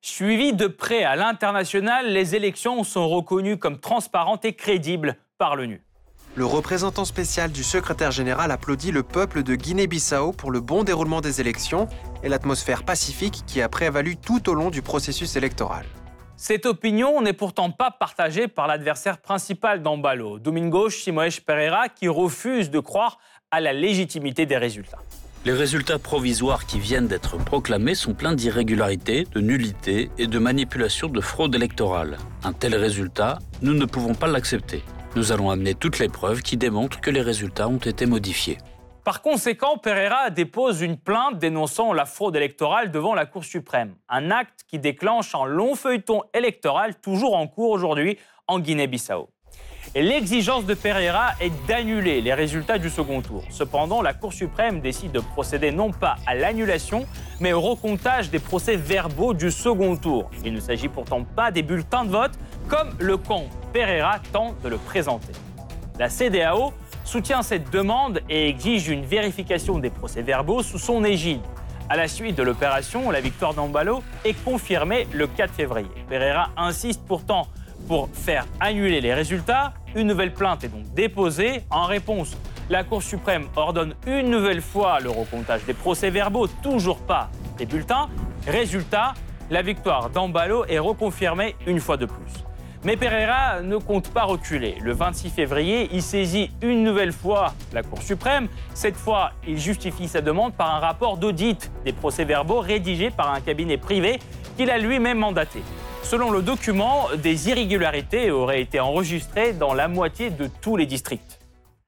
Suivi 0.00 0.52
de 0.52 0.66
près 0.66 1.04
à 1.04 1.16
l'international, 1.16 2.12
les 2.12 2.34
élections 2.34 2.82
sont 2.82 3.08
reconnues 3.08 3.56
comme 3.56 3.78
transparentes 3.78 4.44
et 4.44 4.52
crédibles 4.52 5.16
par 5.38 5.56
l'ONU. 5.56 5.80
Le 6.34 6.44
représentant 6.44 7.04
spécial 7.04 7.50
du 7.50 7.64
secrétaire 7.64 8.10
général 8.10 8.50
applaudit 8.50 8.92
le 8.92 9.02
peuple 9.02 9.42
de 9.42 9.54
Guinée-Bissau 9.54 10.32
pour 10.32 10.50
le 10.50 10.60
bon 10.60 10.84
déroulement 10.84 11.20
des 11.20 11.40
élections 11.40 11.88
et 12.22 12.28
l'atmosphère 12.28 12.84
pacifique 12.84 13.42
qui 13.46 13.62
a 13.62 13.68
prévalu 13.68 14.16
tout 14.16 14.48
au 14.48 14.54
long 14.54 14.70
du 14.70 14.82
processus 14.82 15.36
électoral. 15.36 15.86
Cette 16.36 16.66
opinion 16.66 17.20
n'est 17.22 17.32
pourtant 17.32 17.70
pas 17.70 17.90
partagée 17.90 18.46
par 18.46 18.68
l'adversaire 18.68 19.18
principal 19.18 19.82
d'Ambalo, 19.82 20.38
Domingos 20.38 20.90
Simoes 20.90 21.40
Pereira, 21.44 21.88
qui 21.88 22.06
refuse 22.06 22.70
de 22.70 22.78
croire 22.78 23.18
à 23.50 23.60
la 23.60 23.72
légitimité 23.72 24.46
des 24.46 24.56
résultats. 24.56 24.98
Les 25.44 25.52
résultats 25.52 25.98
provisoires 25.98 26.66
qui 26.66 26.78
viennent 26.78 27.08
d'être 27.08 27.38
proclamés 27.38 27.94
sont 27.94 28.12
pleins 28.12 28.34
d'irrégularités, 28.34 29.26
de 29.32 29.40
nullités 29.40 30.10
et 30.18 30.26
de 30.26 30.38
manipulations 30.38 31.08
de 31.08 31.20
fraude 31.20 31.54
électorale. 31.54 32.18
Un 32.44 32.52
tel 32.52 32.76
résultat, 32.76 33.38
nous 33.62 33.74
ne 33.74 33.86
pouvons 33.86 34.14
pas 34.14 34.26
l'accepter. 34.26 34.84
Nous 35.18 35.32
allons 35.32 35.50
amener 35.50 35.74
toutes 35.74 35.98
les 35.98 36.08
preuves 36.08 36.42
qui 36.42 36.56
démontrent 36.56 37.00
que 37.00 37.10
les 37.10 37.22
résultats 37.22 37.66
ont 37.66 37.78
été 37.78 38.06
modifiés. 38.06 38.56
Par 39.02 39.20
conséquent, 39.20 39.76
Pereira 39.76 40.30
dépose 40.30 40.80
une 40.80 40.96
plainte 40.96 41.40
dénonçant 41.40 41.92
la 41.92 42.04
fraude 42.04 42.36
électorale 42.36 42.92
devant 42.92 43.16
la 43.16 43.26
Cour 43.26 43.42
suprême. 43.42 43.96
Un 44.08 44.30
acte 44.30 44.60
qui 44.68 44.78
déclenche 44.78 45.34
un 45.34 45.44
long 45.44 45.74
feuilleton 45.74 46.22
électoral 46.34 47.00
toujours 47.00 47.36
en 47.36 47.48
cours 47.48 47.70
aujourd'hui 47.70 48.16
en 48.46 48.60
Guinée-Bissau. 48.60 49.28
Et 49.94 50.02
l'exigence 50.02 50.66
de 50.66 50.74
Pereira 50.74 51.30
est 51.40 51.50
d'annuler 51.66 52.20
les 52.20 52.34
résultats 52.34 52.78
du 52.78 52.90
second 52.90 53.22
tour. 53.22 53.42
Cependant, 53.50 54.02
la 54.02 54.12
Cour 54.12 54.32
suprême 54.32 54.80
décide 54.80 55.12
de 55.12 55.20
procéder 55.20 55.72
non 55.72 55.92
pas 55.92 56.16
à 56.26 56.34
l'annulation, 56.34 57.06
mais 57.40 57.52
au 57.52 57.60
recomptage 57.60 58.30
des 58.30 58.38
procès 58.38 58.76
verbaux 58.76 59.32
du 59.32 59.50
second 59.50 59.96
tour. 59.96 60.30
Il 60.44 60.52
ne 60.52 60.60
s'agit 60.60 60.88
pourtant 60.88 61.24
pas 61.24 61.50
des 61.50 61.62
bulletins 61.62 62.04
de 62.04 62.10
vote, 62.10 62.32
comme 62.68 62.90
le 62.98 63.16
camp 63.16 63.44
Pereira 63.72 64.18
tente 64.32 64.60
de 64.62 64.68
le 64.68 64.76
présenter. 64.76 65.32
La 65.98 66.10
CDAO 66.10 66.72
soutient 67.04 67.42
cette 67.42 67.70
demande 67.70 68.20
et 68.28 68.48
exige 68.48 68.88
une 68.88 69.04
vérification 69.04 69.78
des 69.78 69.90
procès-verbaux 69.90 70.62
sous 70.62 70.78
son 70.78 71.02
égide. 71.04 71.40
À 71.88 71.96
la 71.96 72.06
suite 72.06 72.36
de 72.36 72.42
l'opération, 72.42 73.10
la 73.10 73.22
victoire 73.22 73.54
d'Ambalo 73.54 74.02
est 74.26 74.34
confirmée 74.44 75.06
le 75.14 75.26
4 75.26 75.54
février. 75.54 75.88
Pereira 76.10 76.50
insiste 76.58 77.00
pourtant 77.08 77.48
pour 77.86 78.08
faire 78.12 78.46
annuler 78.60 79.00
les 79.00 79.14
résultats. 79.14 79.74
Une 79.94 80.06
nouvelle 80.06 80.34
plainte 80.34 80.64
est 80.64 80.68
donc 80.68 80.92
déposée. 80.94 81.62
En 81.70 81.84
réponse, 81.84 82.36
la 82.70 82.84
Cour 82.84 83.02
suprême 83.02 83.46
ordonne 83.56 83.94
une 84.06 84.30
nouvelle 84.30 84.60
fois 84.60 85.00
le 85.00 85.10
recomptage 85.10 85.64
des 85.64 85.74
procès-verbaux, 85.74 86.48
toujours 86.62 86.98
pas 86.98 87.30
des 87.56 87.66
bulletins. 87.66 88.08
Résultat, 88.46 89.14
la 89.50 89.62
victoire 89.62 90.10
d'Ambalo 90.10 90.64
est 90.66 90.78
reconfirmée 90.78 91.56
une 91.66 91.80
fois 91.80 91.96
de 91.96 92.06
plus. 92.06 92.44
Mais 92.84 92.96
Pereira 92.96 93.60
ne 93.62 93.76
compte 93.76 94.10
pas 94.10 94.22
reculer. 94.22 94.76
Le 94.82 94.92
26 94.92 95.30
février, 95.30 95.88
il 95.92 96.02
saisit 96.02 96.50
une 96.62 96.84
nouvelle 96.84 97.12
fois 97.12 97.54
la 97.72 97.82
Cour 97.82 98.00
suprême. 98.02 98.48
Cette 98.74 98.96
fois, 98.96 99.32
il 99.46 99.58
justifie 99.58 100.06
sa 100.06 100.20
demande 100.20 100.52
par 100.54 100.74
un 100.74 100.78
rapport 100.78 101.16
d'audit 101.16 101.70
des 101.84 101.92
procès-verbaux 101.92 102.60
rédigé 102.60 103.10
par 103.10 103.32
un 103.32 103.40
cabinet 103.40 103.78
privé 103.78 104.20
qu'il 104.56 104.70
a 104.70 104.78
lui-même 104.78 105.18
mandaté. 105.18 105.62
Selon 106.02 106.30
le 106.30 106.42
document, 106.42 107.08
des 107.16 107.48
irrégularités 107.50 108.30
auraient 108.30 108.62
été 108.62 108.80
enregistrées 108.80 109.52
dans 109.52 109.74
la 109.74 109.88
moitié 109.88 110.30
de 110.30 110.48
tous 110.60 110.76
les 110.76 110.86
districts. 110.86 111.38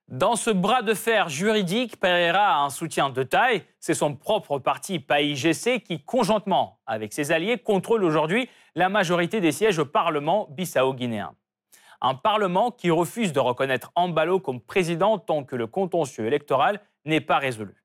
Dans 0.08 0.34
ce 0.34 0.50
bras 0.50 0.82
de 0.82 0.92
fer 0.92 1.28
juridique, 1.28 1.98
Pereira 2.00 2.56
a 2.56 2.64
un 2.64 2.70
soutien 2.70 3.10
de 3.10 3.22
taille. 3.22 3.62
C'est 3.78 3.94
son 3.94 4.14
propre 4.16 4.58
parti 4.58 4.98
PAIGC 4.98 5.84
qui, 5.84 6.02
conjointement 6.02 6.80
avec 6.84 7.12
ses 7.12 7.30
alliés, 7.30 7.58
contrôle 7.58 8.02
aujourd'hui 8.02 8.48
la 8.74 8.88
majorité 8.88 9.40
des 9.40 9.52
sièges 9.52 9.78
au 9.78 9.84
Parlement 9.86 10.48
bissau-guinéen. 10.50 11.32
Un 12.02 12.14
Parlement 12.14 12.72
qui 12.72 12.90
refuse 12.90 13.32
de 13.32 13.40
reconnaître 13.40 13.92
Ambalo 13.94 14.40
comme 14.40 14.60
président 14.60 15.18
tant 15.18 15.44
que 15.44 15.54
le 15.54 15.66
contentieux 15.66 16.26
électoral 16.26 16.80
n'est 17.04 17.20
pas 17.20 17.38
résolu. 17.38 17.76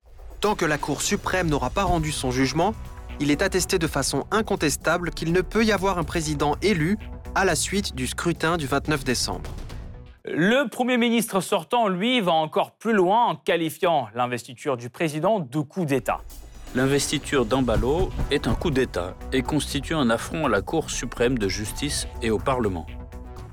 Tant 0.41 0.55
que 0.55 0.65
la 0.65 0.77
Cour 0.77 1.01
suprême 1.01 1.47
n'aura 1.47 1.69
pas 1.69 1.83
rendu 1.83 2.11
son 2.11 2.31
jugement, 2.31 2.73
il 3.19 3.31
est 3.31 3.41
attesté 3.41 3.79
de 3.79 3.87
façon 3.87 4.25
incontestable 4.31 5.11
qu'il 5.11 5.31
ne 5.31 5.41
peut 5.41 5.63
y 5.63 5.71
avoir 5.71 5.97
un 5.97 6.03
président 6.03 6.55
élu 6.61 6.97
à 7.35 7.45
la 7.45 7.55
suite 7.55 7.95
du 7.95 8.07
scrutin 8.07 8.57
du 8.57 8.67
29 8.67 9.03
décembre. 9.03 9.49
Le 10.25 10.67
Premier 10.69 10.97
ministre 10.97 11.39
sortant, 11.39 11.87
lui, 11.87 12.19
va 12.19 12.31
encore 12.31 12.71
plus 12.71 12.93
loin 12.93 13.25
en 13.25 13.35
qualifiant 13.35 14.07
l'investiture 14.15 14.75
du 14.75 14.89
président 14.89 15.39
de 15.39 15.59
coup 15.59 15.85
d'État. 15.85 16.21
L'investiture 16.73 17.45
d'Ambalo 17.45 18.09
est 18.31 18.47
un 18.47 18.55
coup 18.55 18.71
d'État 18.71 19.15
et 19.31 19.43
constitue 19.43 19.93
un 19.93 20.09
affront 20.09 20.47
à 20.47 20.49
la 20.49 20.61
Cour 20.61 20.89
suprême 20.89 21.37
de 21.37 21.47
justice 21.47 22.07
et 22.21 22.31
au 22.31 22.39
Parlement. 22.39 22.85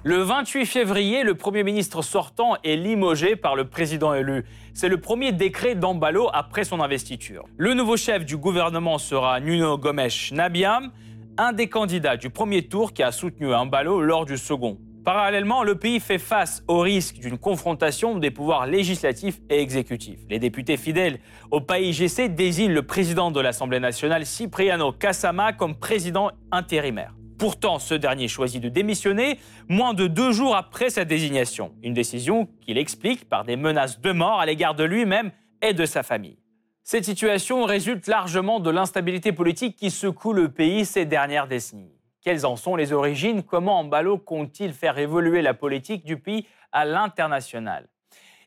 Le 0.05 0.17
28 0.17 0.67
février, 0.67 1.23
le 1.23 1.37
Premier 1.37 1.63
ministre 1.63 2.03
sortant 2.03 2.57
est 2.65 2.75
limogé 2.75 3.37
par 3.37 3.55
le 3.55 3.69
président 3.69 4.13
élu. 4.15 4.45
C'est 4.75 4.89
le 4.89 5.01
premier 5.01 5.31
décret 5.31 5.77
d'Ambalo 5.77 6.29
après 6.33 6.65
son 6.65 6.81
investiture. 6.81 7.45
Le 7.57 7.73
nouveau 7.75 7.97
chef 7.97 8.25
du 8.25 8.37
gouvernement 8.37 8.99
sera 8.99 9.39
Nuno 9.39 9.79
Gomes 9.79 10.09
Nabiam, 10.33 10.91
un 11.39 11.53
des 11.53 11.69
candidats 11.69 12.17
du 12.17 12.31
premier 12.31 12.67
tour 12.67 12.93
qui 12.93 13.05
a 13.05 13.13
soutenu 13.13 13.55
Ambalo 13.55 14.01
lors 14.01 14.25
du 14.25 14.39
second. 14.39 14.77
Parallèlement, 15.05 15.63
le 15.63 15.77
pays 15.77 16.01
fait 16.01 16.19
face 16.19 16.65
au 16.67 16.81
risque 16.81 17.21
d'une 17.21 17.39
confrontation 17.39 18.19
des 18.19 18.33
pouvoirs 18.33 18.67
législatifs 18.67 19.39
et 19.51 19.61
exécutifs. 19.61 20.19
Les 20.29 20.41
députés 20.41 20.79
fidèles 20.79 21.21
au 21.53 21.61
pays 21.61 21.97
désignent 22.29 22.73
le 22.73 22.83
président 22.83 23.31
de 23.31 23.39
l'Assemblée 23.39 23.79
nationale, 23.79 24.27
Cipriano 24.27 24.91
Cassama, 24.91 25.53
comme 25.53 25.77
président 25.77 26.33
intérimaire. 26.51 27.15
Pourtant, 27.43 27.81
ce 27.81 27.95
dernier 27.95 28.29
choisit 28.29 28.63
de 28.63 28.69
démissionner 28.69 29.41
moins 29.69 29.95
de 29.95 30.07
deux 30.07 30.31
jours 30.31 30.55
après 30.55 30.91
sa 30.91 31.05
désignation. 31.05 31.75
Une 31.83 31.93
décision 31.93 32.47
qu'il 32.61 32.79
explique 32.79 33.29
par 33.29 33.43
des 33.43 33.57
menaces 33.57 34.01
de 34.01 34.13
mort 34.13 34.39
à 34.39 34.47
l'égard 34.47 34.77
de 34.77 34.85
lui-même 34.85 35.33
et 35.61 35.75
de 35.75 35.85
sa 35.85 36.05
famille. 36.05 36.39
Cette 36.85 37.05
situation 37.05 37.65
résulte 37.65 38.07
largement 38.07 38.61
de 38.61 38.71
l'instabilité 38.71 39.33
politique 39.33 39.75
qui 39.75 39.91
secoue 39.91 40.33
le 40.33 40.53
pays 40.53 40.85
ces 40.85 41.05
dernières 41.05 41.49
décennies. 41.49 41.99
Quelles 42.21 42.47
en 42.47 42.55
sont 42.55 42.77
les 42.77 42.93
origines? 42.93 43.43
Comment 43.43 43.81
Ambalo 43.81 44.19
compte-t-il 44.19 44.73
faire 44.73 44.97
évoluer 44.99 45.43
la 45.43 45.53
politique 45.53 46.05
du 46.05 46.19
pays 46.19 46.47
à 46.71 46.85
l'international? 46.85 47.89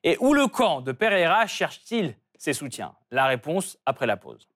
Et 0.06 0.16
où 0.22 0.34
le 0.34 0.48
camp 0.48 0.80
de 0.80 0.94
Pereira 0.94 1.48
cherche-t-il 1.48 2.16
ses 2.38 2.54
soutiens? 2.54 2.94
La 3.12 3.26
réponse 3.26 3.78
après 3.86 4.08
la 4.08 4.16
pause. 4.16 4.48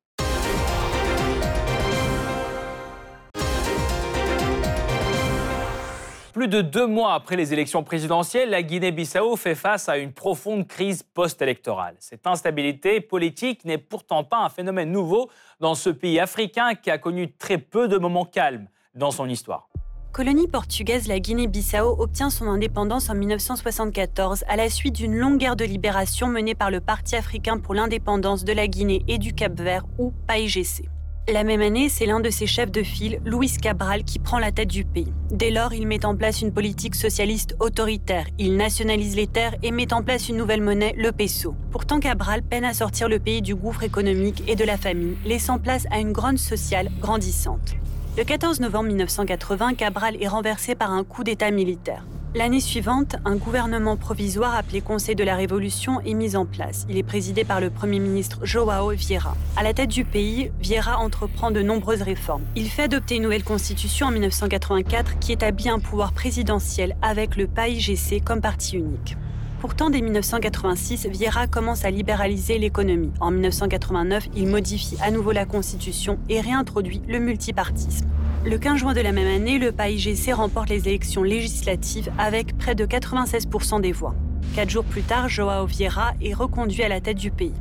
Plus 6.39 6.47
de 6.47 6.61
deux 6.61 6.87
mois 6.87 7.15
après 7.15 7.35
les 7.35 7.51
élections 7.51 7.83
présidentielles, 7.83 8.49
la 8.49 8.63
Guinée-Bissau 8.63 9.35
fait 9.35 9.55
face 9.55 9.89
à 9.89 9.97
une 9.97 10.13
profonde 10.13 10.69
crise 10.69 11.03
post-électorale. 11.03 11.97
Cette 11.99 12.25
instabilité 12.25 13.01
politique 13.01 13.65
n'est 13.65 13.77
pourtant 13.77 14.23
pas 14.23 14.45
un 14.45 14.47
phénomène 14.47 14.89
nouveau 14.89 15.29
dans 15.59 15.75
ce 15.75 15.89
pays 15.89 16.17
africain 16.17 16.75
qui 16.75 16.91
a 16.91 16.97
connu 16.97 17.33
très 17.33 17.57
peu 17.57 17.89
de 17.89 17.97
moments 17.97 18.23
calmes 18.23 18.67
dans 18.95 19.11
son 19.11 19.27
histoire. 19.27 19.67
Colonie 20.13 20.47
portugaise, 20.47 21.09
la 21.09 21.19
Guinée-Bissau 21.19 21.97
obtient 21.99 22.29
son 22.29 22.47
indépendance 22.47 23.09
en 23.09 23.15
1974 23.15 24.45
à 24.47 24.55
la 24.55 24.69
suite 24.69 24.95
d'une 24.95 25.17
longue 25.17 25.39
guerre 25.39 25.57
de 25.57 25.65
libération 25.65 26.27
menée 26.27 26.55
par 26.55 26.71
le 26.71 26.79
Parti 26.79 27.17
africain 27.17 27.57
pour 27.57 27.73
l'indépendance 27.73 28.45
de 28.45 28.53
la 28.53 28.67
Guinée 28.67 29.03
et 29.09 29.17
du 29.17 29.33
Cap-Vert, 29.33 29.83
ou 29.97 30.13
PAIGC. 30.25 30.85
La 31.31 31.43
même 31.43 31.61
année, 31.61 31.89
c'est 31.89 32.07
l'un 32.07 32.19
de 32.19 32.31
ses 32.31 32.47
chefs 32.47 32.71
de 32.71 32.81
file, 32.81 33.19
Luis 33.23 33.51
Cabral, 33.61 34.03
qui 34.03 34.17
prend 34.17 34.39
la 34.39 34.51
tête 34.51 34.69
du 34.69 34.83
pays. 34.83 35.13
Dès 35.29 35.51
lors, 35.51 35.73
il 35.73 35.85
met 35.85 36.03
en 36.03 36.15
place 36.15 36.41
une 36.41 36.51
politique 36.51 36.95
socialiste 36.95 37.55
autoritaire. 37.59 38.25
Il 38.39 38.57
nationalise 38.57 39.15
les 39.15 39.27
terres 39.27 39.53
et 39.61 39.69
met 39.69 39.93
en 39.93 40.01
place 40.01 40.27
une 40.27 40.37
nouvelle 40.37 40.63
monnaie, 40.63 40.95
le 40.97 41.11
peso. 41.11 41.53
Pourtant, 41.69 41.99
Cabral 41.99 42.41
peine 42.41 42.65
à 42.65 42.73
sortir 42.73 43.07
le 43.09 43.19
pays 43.19 43.43
du 43.43 43.53
gouffre 43.53 43.83
économique 43.83 44.43
et 44.47 44.55
de 44.55 44.63
la 44.63 44.77
famine, 44.77 45.17
laissant 45.23 45.59
place 45.59 45.85
à 45.91 45.99
une 45.99 46.13
grande 46.13 46.39
sociale 46.39 46.89
grandissante. 46.99 47.75
Le 48.17 48.23
14 48.23 48.59
novembre 48.59 48.87
1980, 48.87 49.75
Cabral 49.75 50.17
est 50.19 50.27
renversé 50.27 50.73
par 50.73 50.91
un 50.91 51.03
coup 51.03 51.23
d'État 51.23 51.51
militaire. 51.51 52.05
L'année 52.35 52.59
suivante, 52.59 53.15
un 53.25 53.37
gouvernement 53.37 53.97
provisoire 53.97 54.53
appelé 54.53 54.81
Conseil 54.81 55.15
de 55.15 55.23
la 55.23 55.35
Révolution 55.35 55.99
est 56.01 56.13
mis 56.13 56.35
en 56.35 56.45
place. 56.45 56.85
Il 56.87 56.95
est 56.95 57.03
présidé 57.03 57.43
par 57.43 57.59
le 57.59 57.71
Premier 57.71 57.97
ministre 57.97 58.45
Joao 58.45 58.91
Vieira. 58.91 59.35
À 59.57 59.63
la 59.63 59.73
tête 59.73 59.89
du 59.89 60.05
pays, 60.05 60.51
Vieira 60.59 60.99
entreprend 60.99 61.49
de 61.49 61.63
nombreuses 61.63 62.03
réformes. 62.03 62.43
Il 62.55 62.69
fait 62.69 62.83
adopter 62.83 63.15
une 63.15 63.23
nouvelle 63.23 63.43
constitution 63.43 64.05
en 64.05 64.11
1984 64.11 65.17
qui 65.17 65.31
établit 65.31 65.69
un 65.69 65.79
pouvoir 65.79 66.13
présidentiel 66.13 66.95
avec 67.01 67.35
le 67.35 67.47
PAIGC 67.47 68.23
comme 68.23 68.41
parti 68.41 68.77
unique. 68.77 69.17
Pourtant, 69.59 69.89
dès 69.89 69.99
1986, 69.99 71.07
Vieira 71.07 71.45
commence 71.45 71.83
à 71.83 71.91
libéraliser 71.91 72.57
l'économie. 72.57 73.11
En 73.19 73.29
1989, 73.29 74.29
il 74.33 74.47
modifie 74.47 74.95
à 75.01 75.11
nouveau 75.11 75.33
la 75.33 75.45
Constitution 75.45 76.17
et 76.29 76.39
réintroduit 76.39 77.01
le 77.09 77.19
multipartisme. 77.19 78.07
Le 78.45 78.57
15 78.57 78.77
juin 78.77 78.93
de 78.93 79.01
la 79.01 79.11
même 79.11 79.27
année, 79.27 79.59
le 79.59 79.73
PAIGC 79.73 80.33
remporte 80.33 80.69
les 80.69 80.87
élections 80.87 81.23
législatives 81.23 82.09
avec 82.17 82.57
près 82.57 82.73
de 82.73 82.85
96% 82.85 83.81
des 83.81 83.91
voix. 83.91 84.15
Quatre 84.55 84.69
jours 84.69 84.85
plus 84.85 85.03
tard, 85.03 85.27
Joao 85.27 85.65
Vieira 85.65 86.13
est 86.21 86.33
reconduit 86.33 86.83
à 86.83 86.87
la 86.87 87.01
tête 87.01 87.17
du 87.17 87.29
pays. 87.29 87.53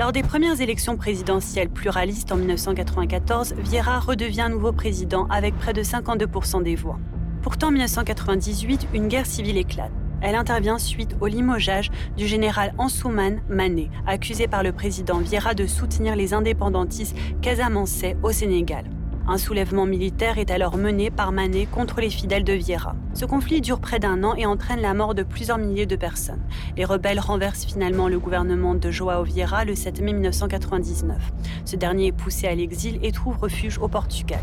Lors 0.00 0.10
des 0.10 0.24
premières 0.24 0.60
élections 0.60 0.96
présidentielles 0.96 1.68
pluralistes 1.68 2.32
en 2.32 2.36
1994, 2.36 3.54
Vieira 3.58 4.00
redevient 4.00 4.48
nouveau 4.50 4.72
président 4.72 5.28
avec 5.28 5.56
près 5.56 5.72
de 5.72 5.84
52% 5.84 6.64
des 6.64 6.74
voix. 6.74 6.98
Pourtant, 7.42 7.68
en 7.68 7.70
1998, 7.70 8.88
une 8.94 9.06
guerre 9.06 9.26
civile 9.26 9.58
éclate. 9.58 9.92
Elle 10.22 10.34
intervient 10.34 10.78
suite 10.78 11.16
au 11.20 11.26
limogeage 11.26 11.90
du 12.16 12.26
général 12.26 12.72
Ansouman 12.78 13.40
Mané, 13.48 13.90
accusé 14.06 14.48
par 14.48 14.62
le 14.62 14.72
président 14.72 15.18
Vieira 15.18 15.54
de 15.54 15.66
soutenir 15.66 16.16
les 16.16 16.34
indépendantistes 16.34 17.16
casamançais 17.42 18.16
au 18.22 18.32
Sénégal. 18.32 18.84
Un 19.28 19.38
soulèvement 19.38 19.86
militaire 19.86 20.38
est 20.38 20.52
alors 20.52 20.76
mené 20.76 21.10
par 21.10 21.32
Mané 21.32 21.66
contre 21.66 22.00
les 22.00 22.10
fidèles 22.10 22.44
de 22.44 22.52
Vieira. 22.52 22.94
Ce 23.12 23.24
conflit 23.24 23.60
dure 23.60 23.80
près 23.80 23.98
d'un 23.98 24.22
an 24.22 24.36
et 24.36 24.46
entraîne 24.46 24.80
la 24.80 24.94
mort 24.94 25.16
de 25.16 25.24
plusieurs 25.24 25.58
milliers 25.58 25.86
de 25.86 25.96
personnes. 25.96 26.42
Les 26.76 26.84
rebelles 26.84 27.18
renversent 27.18 27.64
finalement 27.64 28.08
le 28.08 28.20
gouvernement 28.20 28.76
de 28.76 28.90
Joao 28.92 29.24
Vieira 29.24 29.64
le 29.64 29.74
7 29.74 30.00
mai 30.00 30.12
1999. 30.12 31.16
Ce 31.64 31.74
dernier 31.74 32.06
est 32.06 32.12
poussé 32.12 32.46
à 32.46 32.54
l'exil 32.54 33.00
et 33.02 33.10
trouve 33.10 33.36
refuge 33.36 33.78
au 33.78 33.88
Portugal. 33.88 34.40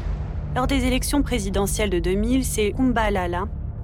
Lors 0.53 0.67
des 0.67 0.85
élections 0.85 1.23
présidentielles 1.23 1.89
de 1.89 1.99
2000, 1.99 2.43
c'est 2.43 2.73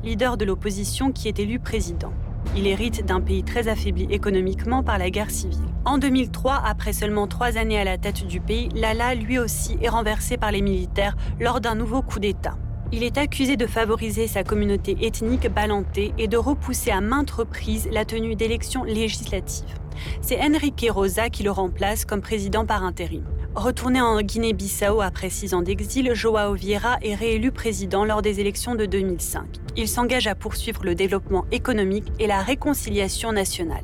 leader 0.04 0.38
de 0.38 0.46
l'opposition, 0.46 1.12
qui 1.12 1.28
est 1.28 1.40
élu 1.40 1.60
président. 1.60 2.14
Il 2.56 2.68
hérite 2.68 3.06
d'un 3.06 3.22
pays 3.22 3.44
très 3.44 3.68
affaibli 3.68 4.08
économiquement 4.10 4.84
par 4.84 4.98
la 4.98 5.10
guerre 5.10 5.30
civile. 5.30 5.60
En 5.86 5.98
2003, 5.98 6.62
après 6.66 6.94
seulement 6.94 7.28
trois 7.28 7.58
années 7.58 7.80
à 7.80 7.84
la 7.84 7.98
tête 7.98 8.26
du 8.26 8.40
pays, 8.40 8.70
Lala 8.76 9.16
lui 9.16 9.40
aussi 9.40 9.78
est 9.82 9.90
renversé 9.90 10.38
par 10.38 10.52
les 10.52 10.62
militaires 10.62 11.16
lors 11.40 11.62
d'un 11.62 11.76
nouveau 11.76 12.02
coup 12.02 12.20
d'État. 12.20 12.58
Il 12.92 13.04
est 13.04 13.20
accusé 13.20 13.56
de 13.56 13.68
favoriser 13.68 14.28
sa 14.28 14.44
communauté 14.44 14.98
ethnique 15.06 15.48
balanté 15.48 16.12
et 16.18 16.28
de 16.28 16.38
repousser 16.38 16.90
à 16.90 17.02
maintes 17.02 17.30
reprises 17.30 17.88
la 17.92 18.04
tenue 18.04 18.36
d'élections 18.36 18.84
législatives. 18.84 19.76
C'est 20.22 20.42
Enrique 20.42 20.88
Rosa 20.90 21.30
qui 21.30 21.44
le 21.44 21.52
remplace 21.52 22.06
comme 22.06 22.22
président 22.22 22.66
par 22.66 22.84
intérim. 22.84 23.24
Retourné 23.56 24.00
en 24.00 24.22
Guinée-Bissau 24.22 25.02
après 25.02 25.32
six 25.32 25.56
ans 25.56 25.64
d'exil, 25.64 26.14
Joao 26.14 26.54
Vieira 26.54 26.98
est 27.02 27.16
réélu 27.16 27.52
président 27.52 28.06
lors 28.06 28.22
des 28.22 28.40
élections 28.40 28.76
de 28.76 28.86
2005. 28.86 29.44
Il 29.76 29.88
s'engage 29.88 30.28
à 30.28 30.36
poursuivre 30.36 30.86
le 30.86 30.94
développement 30.94 31.46
économique 31.52 32.12
et 32.20 32.28
la 32.28 32.44
réconciliation 32.44 33.32
nationale. 33.32 33.84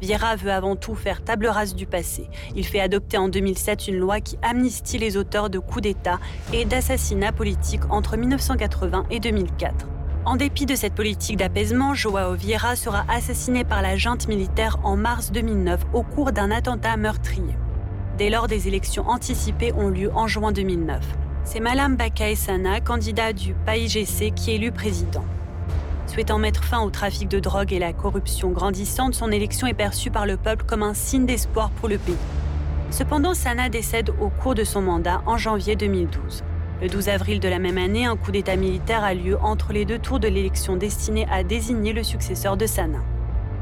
Vieira 0.00 0.34
veut 0.36 0.50
avant 0.50 0.76
tout 0.76 0.94
faire 0.94 1.22
table 1.22 1.46
rase 1.46 1.74
du 1.74 1.84
passé. 1.84 2.26
Il 2.56 2.66
fait 2.66 2.80
adopter 2.80 3.18
en 3.18 3.28
2007 3.28 3.86
une 3.88 3.98
loi 3.98 4.20
qui 4.20 4.38
amnistie 4.42 4.98
les 4.98 5.18
auteurs 5.18 5.50
de 5.50 5.58
coups 5.58 5.82
d'État 5.82 6.18
et 6.54 6.64
d'assassinats 6.64 7.32
politiques 7.32 7.84
entre 7.90 8.16
1980 8.16 9.04
et 9.10 9.20
2004. 9.20 9.88
En 10.24 10.36
dépit 10.36 10.64
de 10.64 10.74
cette 10.74 10.94
politique 10.94 11.36
d'apaisement, 11.36 11.94
Joao 11.94 12.34
Vieira 12.34 12.76
sera 12.76 13.04
assassiné 13.08 13.62
par 13.62 13.82
la 13.82 13.96
junte 13.96 14.26
militaire 14.26 14.78
en 14.84 14.96
mars 14.96 15.32
2009 15.32 15.80
au 15.92 16.02
cours 16.02 16.32
d'un 16.32 16.50
attentat 16.50 16.96
meurtrier. 16.96 17.54
Dès 18.18 18.28
lors, 18.28 18.46
des 18.46 18.68
élections 18.68 19.08
anticipées 19.08 19.72
ont 19.72 19.88
lieu 19.88 20.10
en 20.14 20.26
juin 20.26 20.52
2009. 20.52 21.00
C'est 21.44 21.60
Malam 21.60 21.96
Bakaï 21.96 22.36
Sana, 22.36 22.80
candidat 22.80 23.32
du 23.32 23.54
PAIGC, 23.54 24.34
qui 24.34 24.50
est 24.50 24.56
élu 24.56 24.70
président. 24.70 25.24
Souhaitant 26.06 26.38
mettre 26.38 26.62
fin 26.62 26.82
au 26.82 26.90
trafic 26.90 27.28
de 27.28 27.40
drogue 27.40 27.72
et 27.72 27.78
la 27.78 27.94
corruption 27.94 28.50
grandissante, 28.50 29.14
son 29.14 29.32
élection 29.32 29.66
est 29.66 29.74
perçue 29.74 30.10
par 30.10 30.26
le 30.26 30.36
peuple 30.36 30.66
comme 30.66 30.82
un 30.82 30.92
signe 30.92 31.24
d'espoir 31.24 31.70
pour 31.70 31.88
le 31.88 31.96
pays. 31.96 32.14
Cependant, 32.90 33.32
Sana 33.32 33.70
décède 33.70 34.10
au 34.20 34.28
cours 34.28 34.54
de 34.54 34.64
son 34.64 34.82
mandat 34.82 35.22
en 35.24 35.38
janvier 35.38 35.74
2012. 35.74 36.44
Le 36.82 36.88
12 36.88 37.08
avril 37.08 37.40
de 37.40 37.48
la 37.48 37.58
même 37.58 37.78
année, 37.78 38.04
un 38.04 38.16
coup 38.16 38.30
d'État 38.30 38.56
militaire 38.56 39.04
a 39.04 39.14
lieu 39.14 39.38
entre 39.40 39.72
les 39.72 39.86
deux 39.86 39.98
tours 39.98 40.20
de 40.20 40.28
l'élection 40.28 40.76
destinée 40.76 41.26
à 41.30 41.44
désigner 41.44 41.94
le 41.94 42.02
successeur 42.02 42.58
de 42.58 42.66
Sana. 42.66 42.98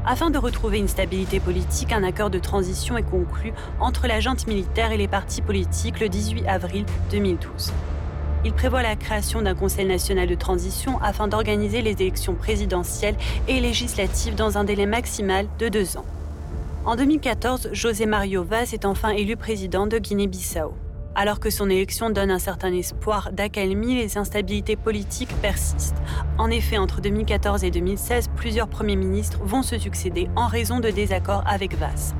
Afin 0.03 0.31
de 0.31 0.39
retrouver 0.39 0.79
une 0.79 0.87
stabilité 0.87 1.39
politique, 1.39 1.91
un 1.91 2.03
accord 2.03 2.31
de 2.31 2.39
transition 2.39 2.97
est 2.97 3.03
conclu 3.03 3.53
entre 3.79 4.07
la 4.07 4.19
junte 4.19 4.47
militaire 4.47 4.91
et 4.91 4.97
les 4.97 5.07
partis 5.07 5.43
politiques 5.43 5.99
le 5.99 6.09
18 6.09 6.47
avril 6.47 6.85
2012. 7.11 7.71
Il 8.43 8.51
prévoit 8.51 8.81
la 8.81 8.95
création 8.95 9.43
d'un 9.43 9.53
Conseil 9.53 9.85
national 9.85 10.27
de 10.27 10.33
transition 10.33 10.99
afin 11.03 11.27
d'organiser 11.27 11.83
les 11.83 11.91
élections 11.91 12.33
présidentielles 12.33 13.15
et 13.47 13.59
législatives 13.59 14.33
dans 14.33 14.57
un 14.57 14.63
délai 14.63 14.87
maximal 14.87 15.45
de 15.59 15.69
deux 15.69 15.97
ans. 15.97 16.05
En 16.83 16.95
2014, 16.95 17.69
José 17.71 18.07
Mario 18.07 18.43
Vaz 18.43 18.73
est 18.73 18.85
enfin 18.85 19.09
élu 19.09 19.37
président 19.37 19.85
de 19.85 19.99
Guinée-Bissau. 19.99 20.73
Alors 21.13 21.41
que 21.41 21.49
son 21.49 21.69
élection 21.69 22.09
donne 22.09 22.31
un 22.31 22.39
certain 22.39 22.71
espoir 22.73 23.31
d'accalmie, 23.33 23.95
les 23.95 24.17
instabilités 24.17 24.77
politiques 24.77 25.35
persistent. 25.41 26.01
En 26.37 26.49
effet, 26.49 26.77
entre 26.77 27.01
2014 27.01 27.65
et 27.65 27.71
2016, 27.71 28.29
plusieurs 28.37 28.69
premiers 28.69 28.95
ministres 28.95 29.39
vont 29.43 29.61
se 29.61 29.77
succéder 29.77 30.29
en 30.37 30.47
raison 30.47 30.79
de 30.79 30.89
désaccords 30.89 31.43
avec 31.45 31.77
Vaz. 31.77 32.15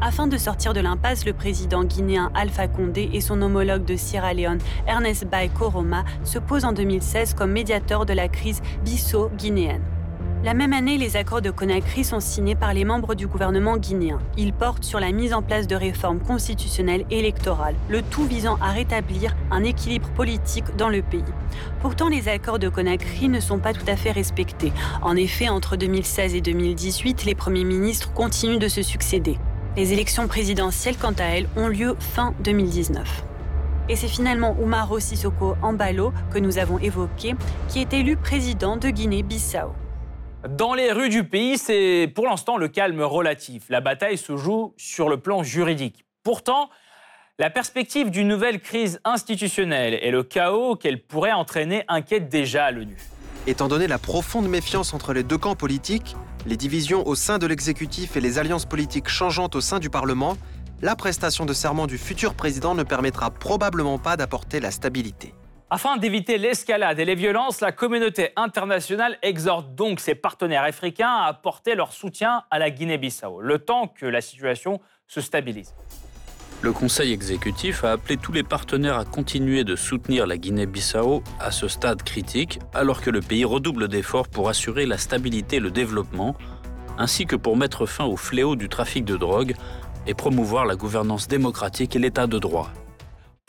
Afin 0.00 0.26
de 0.26 0.38
sortir 0.38 0.72
de 0.72 0.80
l'impasse, 0.80 1.26
le 1.26 1.34
président 1.34 1.84
guinéen 1.84 2.30
Alpha 2.34 2.66
Condé 2.66 3.10
et 3.12 3.20
son 3.20 3.42
homologue 3.42 3.84
de 3.84 3.96
Sierra 3.96 4.32
Leone, 4.32 4.60
Ernest 4.86 5.26
Bai 5.26 5.50
Koroma, 5.50 6.06
se 6.24 6.38
posent 6.38 6.64
en 6.64 6.72
2016 6.72 7.34
comme 7.34 7.52
médiateur 7.52 8.06
de 8.06 8.14
la 8.14 8.28
crise 8.28 8.62
bisso-guinéenne. 8.82 9.82
La 10.42 10.54
même 10.54 10.72
année, 10.72 10.96
les 10.96 11.18
accords 11.18 11.42
de 11.42 11.50
Conakry 11.50 12.02
sont 12.02 12.18
signés 12.18 12.54
par 12.54 12.72
les 12.72 12.86
membres 12.86 13.14
du 13.14 13.26
gouvernement 13.26 13.76
guinéen. 13.76 14.18
Ils 14.38 14.54
portent 14.54 14.84
sur 14.84 14.98
la 14.98 15.12
mise 15.12 15.34
en 15.34 15.42
place 15.42 15.66
de 15.66 15.76
réformes 15.76 16.18
constitutionnelles 16.18 17.04
et 17.10 17.18
électorales, 17.18 17.74
le 17.90 18.00
tout 18.00 18.24
visant 18.24 18.56
à 18.62 18.70
rétablir 18.70 19.36
un 19.50 19.62
équilibre 19.64 20.08
politique 20.08 20.64
dans 20.78 20.88
le 20.88 21.02
pays. 21.02 21.22
Pourtant, 21.82 22.08
les 22.08 22.26
accords 22.26 22.58
de 22.58 22.70
Conakry 22.70 23.28
ne 23.28 23.38
sont 23.38 23.58
pas 23.58 23.74
tout 23.74 23.84
à 23.86 23.96
fait 23.96 24.12
respectés. 24.12 24.72
En 25.02 25.14
effet, 25.14 25.50
entre 25.50 25.76
2016 25.76 26.34
et 26.34 26.40
2018, 26.40 27.26
les 27.26 27.34
premiers 27.34 27.64
ministres 27.64 28.10
continuent 28.14 28.58
de 28.58 28.68
se 28.68 28.80
succéder. 28.80 29.38
Les 29.76 29.92
élections 29.92 30.26
présidentielles, 30.26 30.96
quant 30.96 31.14
à 31.18 31.24
elles, 31.24 31.48
ont 31.54 31.68
lieu 31.68 31.96
fin 31.98 32.32
2019. 32.42 33.24
Et 33.90 33.96
c'est 33.96 34.08
finalement 34.08 34.56
Umaro 34.58 35.00
Sissoko 35.00 35.56
Ambalo, 35.60 36.14
que 36.32 36.38
nous 36.38 36.56
avons 36.56 36.78
évoqué, 36.78 37.34
qui 37.68 37.80
est 37.80 37.92
élu 37.92 38.16
président 38.16 38.78
de 38.78 38.88
Guinée-Bissau. 38.88 39.74
Dans 40.48 40.72
les 40.72 40.90
rues 40.90 41.10
du 41.10 41.24
pays, 41.24 41.58
c'est 41.58 42.10
pour 42.14 42.26
l'instant 42.26 42.56
le 42.56 42.68
calme 42.68 43.02
relatif. 43.02 43.64
La 43.68 43.82
bataille 43.82 44.16
se 44.16 44.38
joue 44.38 44.72
sur 44.78 45.10
le 45.10 45.18
plan 45.18 45.42
juridique. 45.42 46.06
Pourtant, 46.22 46.70
la 47.38 47.50
perspective 47.50 48.10
d'une 48.10 48.28
nouvelle 48.28 48.58
crise 48.58 49.00
institutionnelle 49.04 49.98
et 50.00 50.10
le 50.10 50.22
chaos 50.22 50.76
qu'elle 50.76 51.02
pourrait 51.02 51.32
entraîner 51.32 51.84
inquiète 51.88 52.30
déjà 52.30 52.70
l'ONU. 52.70 52.96
Étant 53.46 53.68
donné 53.68 53.86
la 53.86 53.98
profonde 53.98 54.48
méfiance 54.48 54.94
entre 54.94 55.12
les 55.12 55.24
deux 55.24 55.36
camps 55.36 55.56
politiques, 55.56 56.16
les 56.46 56.56
divisions 56.56 57.06
au 57.06 57.14
sein 57.14 57.36
de 57.36 57.46
l'exécutif 57.46 58.16
et 58.16 58.20
les 58.22 58.38
alliances 58.38 58.64
politiques 58.64 59.08
changeantes 59.08 59.56
au 59.56 59.60
sein 59.60 59.78
du 59.78 59.90
Parlement, 59.90 60.38
la 60.80 60.96
prestation 60.96 61.44
de 61.44 61.52
serment 61.52 61.86
du 61.86 61.98
futur 61.98 62.32
président 62.32 62.74
ne 62.74 62.82
permettra 62.82 63.30
probablement 63.30 63.98
pas 63.98 64.16
d'apporter 64.16 64.58
la 64.58 64.70
stabilité. 64.70 65.34
Afin 65.72 65.98
d'éviter 65.98 66.36
l'escalade 66.36 66.98
et 66.98 67.04
les 67.04 67.14
violences, 67.14 67.60
la 67.60 67.70
communauté 67.70 68.30
internationale 68.34 69.16
exhorte 69.22 69.76
donc 69.76 70.00
ses 70.00 70.16
partenaires 70.16 70.64
africains 70.64 71.06
à 71.08 71.26
apporter 71.26 71.76
leur 71.76 71.92
soutien 71.92 72.42
à 72.50 72.58
la 72.58 72.70
Guinée-Bissau, 72.70 73.40
le 73.40 73.60
temps 73.60 73.86
que 73.86 74.04
la 74.04 74.20
situation 74.20 74.80
se 75.06 75.20
stabilise. 75.20 75.72
Le 76.60 76.72
Conseil 76.72 77.12
exécutif 77.12 77.84
a 77.84 77.92
appelé 77.92 78.16
tous 78.16 78.32
les 78.32 78.42
partenaires 78.42 78.98
à 78.98 79.04
continuer 79.04 79.62
de 79.62 79.76
soutenir 79.76 80.26
la 80.26 80.38
Guinée-Bissau 80.38 81.22
à 81.38 81.52
ce 81.52 81.68
stade 81.68 82.02
critique, 82.02 82.58
alors 82.74 83.00
que 83.00 83.10
le 83.10 83.20
pays 83.20 83.44
redouble 83.44 83.86
d'efforts 83.86 84.26
pour 84.26 84.48
assurer 84.48 84.86
la 84.86 84.98
stabilité 84.98 85.56
et 85.56 85.60
le 85.60 85.70
développement, 85.70 86.34
ainsi 86.98 87.26
que 87.26 87.36
pour 87.36 87.56
mettre 87.56 87.86
fin 87.86 88.06
au 88.06 88.16
fléau 88.16 88.56
du 88.56 88.68
trafic 88.68 89.04
de 89.04 89.16
drogue 89.16 89.54
et 90.08 90.14
promouvoir 90.14 90.66
la 90.66 90.74
gouvernance 90.74 91.28
démocratique 91.28 91.94
et 91.94 92.00
l'état 92.00 92.26
de 92.26 92.40
droit. 92.40 92.72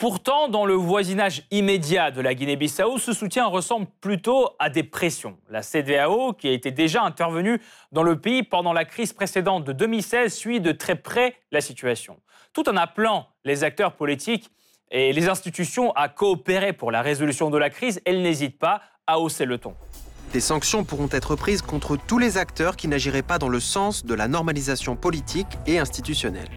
Pourtant, 0.02 0.48
dans 0.48 0.66
le 0.66 0.74
voisinage 0.74 1.44
immédiat 1.52 2.10
de 2.10 2.20
la 2.20 2.34
Guinée-Bissau, 2.34 2.98
ce 2.98 3.12
soutien 3.12 3.46
ressemble 3.46 3.86
plutôt 4.00 4.48
à 4.58 4.68
des 4.68 4.82
pressions. 4.82 5.38
La 5.48 5.62
CDAO, 5.62 6.32
qui 6.32 6.48
a 6.48 6.50
été 6.50 6.72
déjà 6.72 7.04
intervenue 7.04 7.60
dans 7.92 8.02
le 8.02 8.20
pays 8.20 8.42
pendant 8.42 8.72
la 8.72 8.84
crise 8.84 9.12
précédente 9.12 9.62
de 9.62 9.72
2016, 9.72 10.34
suit 10.34 10.60
de 10.60 10.72
très 10.72 10.96
près 10.96 11.36
la 11.52 11.60
situation. 11.60 12.16
Tout 12.52 12.68
en 12.68 12.76
appelant 12.76 13.28
les 13.44 13.62
acteurs 13.62 13.92
politiques 13.92 14.50
et 14.90 15.12
les 15.12 15.28
institutions 15.28 15.92
à 15.92 16.08
coopérer 16.08 16.72
pour 16.72 16.90
la 16.90 17.00
résolution 17.00 17.48
de 17.48 17.58
la 17.58 17.70
crise, 17.70 18.00
elle 18.04 18.22
n'hésite 18.22 18.58
pas 18.58 18.82
à 19.06 19.20
hausser 19.20 19.44
le 19.44 19.58
ton. 19.58 19.76
Des 20.32 20.40
sanctions 20.40 20.82
pourront 20.82 21.10
être 21.12 21.36
prises 21.36 21.62
contre 21.62 21.96
tous 21.96 22.18
les 22.18 22.38
acteurs 22.38 22.74
qui 22.74 22.88
n'agiraient 22.88 23.22
pas 23.22 23.38
dans 23.38 23.48
le 23.48 23.60
sens 23.60 24.04
de 24.04 24.14
la 24.14 24.26
normalisation 24.26 24.96
politique 24.96 25.46
et 25.68 25.78
institutionnelle. 25.78 26.50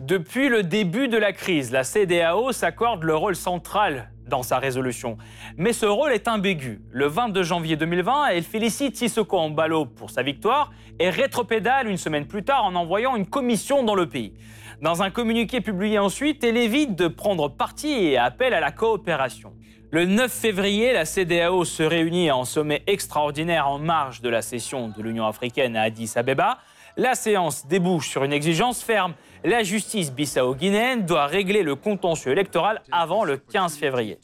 Depuis 0.00 0.48
le 0.48 0.62
début 0.62 1.08
de 1.08 1.18
la 1.18 1.34
crise, 1.34 1.72
la 1.72 1.84
CDAO 1.84 2.52
s'accorde 2.52 3.04
le 3.04 3.14
rôle 3.14 3.36
central 3.36 4.10
dans 4.26 4.42
sa 4.42 4.58
résolution. 4.58 5.18
Mais 5.58 5.74
ce 5.74 5.84
rôle 5.84 6.12
est 6.12 6.26
ambigu. 6.26 6.80
Le 6.90 7.06
22 7.06 7.42
janvier 7.42 7.76
2020, 7.76 8.28
elle 8.28 8.42
félicite 8.42 8.96
Sissoko 8.96 9.36
Ambalo 9.36 9.84
pour 9.84 10.08
sa 10.08 10.22
victoire 10.22 10.72
et 10.98 11.10
rétropédale 11.10 11.86
une 11.86 11.98
semaine 11.98 12.26
plus 12.26 12.42
tard 12.42 12.64
en 12.64 12.76
envoyant 12.76 13.14
une 13.14 13.26
commission 13.26 13.82
dans 13.82 13.94
le 13.94 14.08
pays. 14.08 14.32
Dans 14.80 15.02
un 15.02 15.10
communiqué 15.10 15.60
publié 15.60 15.98
ensuite, 15.98 16.42
elle 16.44 16.56
évite 16.56 16.96
de 16.96 17.06
prendre 17.06 17.48
parti 17.48 17.92
et 17.92 18.16
appelle 18.16 18.54
à 18.54 18.60
la 18.60 18.70
coopération. 18.70 19.52
Le 19.90 20.06
9 20.06 20.32
février, 20.32 20.94
la 20.94 21.04
CDAO 21.04 21.66
se 21.66 21.82
réunit 21.82 22.30
en 22.30 22.46
sommet 22.46 22.82
extraordinaire 22.86 23.68
en 23.68 23.78
marge 23.78 24.22
de 24.22 24.30
la 24.30 24.40
session 24.40 24.88
de 24.88 25.02
l'Union 25.02 25.26
africaine 25.26 25.76
à 25.76 25.82
Addis 25.82 26.12
Abeba. 26.16 26.56
La 26.96 27.14
séance 27.14 27.66
débouche 27.66 28.08
sur 28.08 28.24
une 28.24 28.32
exigence 28.32 28.82
ferme 28.82 29.14
la 29.44 29.62
justice 29.62 30.12
bissau-guinéenne 30.12 31.06
doit 31.06 31.26
régler 31.26 31.62
le 31.62 31.74
contentieux 31.74 32.32
électoral 32.32 32.82
avant 32.92 33.24
le 33.24 33.36
15 33.36 33.76
février. 33.76 34.18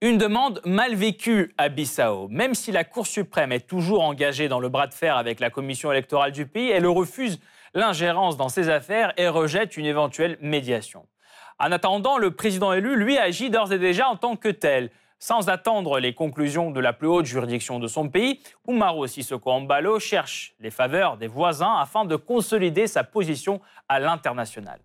Une 0.00 0.18
demande 0.18 0.60
mal 0.64 0.94
vécue 0.94 1.54
à 1.56 1.68
Bissau. 1.68 2.28
Même 2.28 2.54
si 2.54 2.72
la 2.72 2.84
Cour 2.84 3.06
suprême 3.06 3.52
est 3.52 3.66
toujours 3.66 4.02
engagée 4.02 4.48
dans 4.48 4.60
le 4.60 4.68
bras 4.68 4.86
de 4.86 4.94
fer 4.94 5.16
avec 5.16 5.40
la 5.40 5.50
commission 5.50 5.90
électorale 5.90 6.32
du 6.32 6.46
pays, 6.46 6.70
elle 6.70 6.86
refuse 6.86 7.40
l'ingérence 7.74 8.36
dans 8.36 8.48
ses 8.48 8.68
affaires 8.68 9.12
et 9.16 9.28
rejette 9.28 9.76
une 9.76 9.86
éventuelle 9.86 10.36
médiation. 10.40 11.06
En 11.58 11.72
attendant, 11.72 12.18
le 12.18 12.32
président 12.32 12.72
élu, 12.72 12.96
lui, 12.96 13.16
agit 13.16 13.50
d'ores 13.50 13.72
et 13.72 13.78
déjà 13.78 14.08
en 14.08 14.16
tant 14.16 14.36
que 14.36 14.48
tel. 14.48 14.90
Sans 15.26 15.48
attendre 15.48 16.00
les 16.00 16.12
conclusions 16.12 16.70
de 16.70 16.80
la 16.80 16.92
plus 16.92 17.08
haute 17.08 17.24
juridiction 17.24 17.78
de 17.78 17.86
son 17.86 18.10
pays, 18.10 18.40
Umaro 18.68 19.06
Sissoko 19.06 19.52
Ambalo 19.52 19.98
cherche 19.98 20.54
les 20.60 20.70
faveurs 20.70 21.16
des 21.16 21.28
voisins 21.28 21.76
afin 21.78 22.04
de 22.04 22.14
consolider 22.14 22.86
sa 22.86 23.04
position 23.04 23.62
à 23.88 24.00
l'international. 24.00 24.80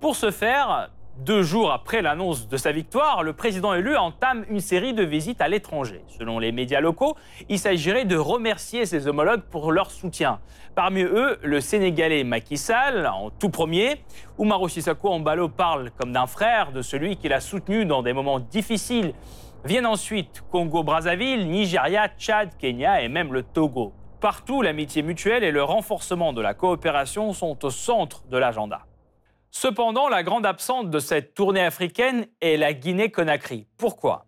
Pour 0.00 0.14
ce 0.14 0.30
faire, 0.30 0.90
deux 1.18 1.42
jours 1.42 1.72
après 1.72 2.02
l'annonce 2.02 2.46
de 2.46 2.56
sa 2.56 2.70
victoire, 2.70 3.24
le 3.24 3.32
président 3.32 3.74
élu 3.74 3.96
entame 3.96 4.44
une 4.48 4.60
série 4.60 4.94
de 4.94 5.02
visites 5.02 5.40
à 5.40 5.48
l'étranger. 5.48 6.04
Selon 6.06 6.38
les 6.38 6.52
médias 6.52 6.80
locaux, 6.80 7.16
il 7.48 7.58
s'agirait 7.58 8.04
de 8.04 8.16
remercier 8.16 8.86
ses 8.86 9.08
homologues 9.08 9.42
pour 9.42 9.72
leur 9.72 9.90
soutien. 9.90 10.38
Parmi 10.76 11.02
eux, 11.02 11.36
le 11.42 11.60
Sénégalais 11.60 12.22
Macky 12.22 12.58
Sall, 12.58 13.08
en 13.08 13.30
tout 13.30 13.50
premier. 13.50 14.04
Oumaro 14.38 14.68
Sissoko 14.68 15.08
Ambalo 15.10 15.48
parle 15.48 15.90
comme 15.98 16.12
d'un 16.12 16.28
frère 16.28 16.70
de 16.70 16.80
celui 16.80 17.16
qu'il 17.16 17.32
a 17.32 17.40
soutenu 17.40 17.84
dans 17.86 18.04
des 18.04 18.12
moments 18.12 18.38
difficiles. 18.38 19.14
Viennent 19.64 19.86
ensuite 19.86 20.44
Congo-Brazzaville, 20.50 21.48
Nigeria, 21.48 22.08
Tchad, 22.08 22.54
Kenya 22.58 23.00
et 23.00 23.08
même 23.08 23.32
le 23.32 23.42
Togo. 23.42 23.94
Partout, 24.20 24.60
l'amitié 24.60 25.02
mutuelle 25.02 25.42
et 25.42 25.50
le 25.50 25.62
renforcement 25.62 26.34
de 26.34 26.42
la 26.42 26.52
coopération 26.52 27.32
sont 27.32 27.64
au 27.64 27.70
centre 27.70 28.24
de 28.28 28.36
l'agenda. 28.36 28.82
Cependant, 29.50 30.10
la 30.10 30.22
grande 30.22 30.44
absente 30.44 30.90
de 30.90 30.98
cette 30.98 31.32
tournée 31.32 31.64
africaine 31.64 32.26
est 32.42 32.58
la 32.58 32.74
Guinée-Conakry. 32.74 33.66
Pourquoi? 33.78 34.26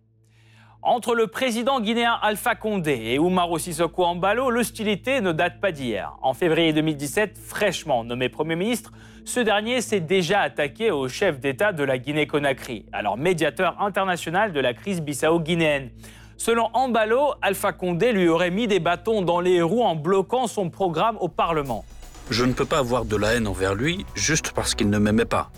Entre 0.81 1.13
le 1.13 1.27
président 1.27 1.81
guinéen 1.81 2.17
Alpha 2.19 2.55
Condé 2.55 2.93
et 2.93 3.19
Oumaro 3.19 3.59
Sissoko 3.59 4.05
Ambalo, 4.05 4.49
l'hostilité 4.49 5.21
ne 5.21 5.33
date 5.33 5.59
pas 5.59 5.71
d'hier. 5.71 6.17
En 6.23 6.33
février 6.33 6.73
2017, 6.73 7.37
fraîchement 7.37 8.03
nommé 8.03 8.29
Premier 8.29 8.55
ministre, 8.55 8.91
ce 9.27 9.41
dernier 9.41 9.81
s'est 9.81 9.99
déjà 9.99 10.39
attaqué 10.39 10.89
au 10.89 11.09
chef 11.09 11.41
d'État 11.41 11.73
de 11.73 11.83
la 11.83 11.97
Guinée-Conakry, 11.97 12.85
alors 12.93 13.17
médiateur 13.17 13.75
international 13.81 14.53
de 14.53 14.59
la 14.61 14.73
crise 14.73 15.01
bissau-guinéenne. 15.01 15.89
Selon 16.37 16.69
Ambalo, 16.73 17.33
Alpha 17.41 17.73
Condé 17.73 18.13
lui 18.13 18.29
aurait 18.29 18.51
mis 18.51 18.67
des 18.67 18.79
bâtons 18.79 19.21
dans 19.21 19.41
les 19.41 19.61
roues 19.61 19.83
en 19.83 19.97
bloquant 19.97 20.47
son 20.47 20.69
programme 20.69 21.17
au 21.19 21.27
Parlement. 21.27 21.83
Je 22.29 22.45
ne 22.45 22.53
peux 22.53 22.63
pas 22.63 22.77
avoir 22.77 23.03
de 23.03 23.17
la 23.17 23.33
haine 23.33 23.47
envers 23.47 23.75
lui 23.75 24.05
juste 24.15 24.53
parce 24.53 24.75
qu'il 24.75 24.89
ne 24.89 24.97
m'aimait 24.97 25.25
pas. 25.25 25.51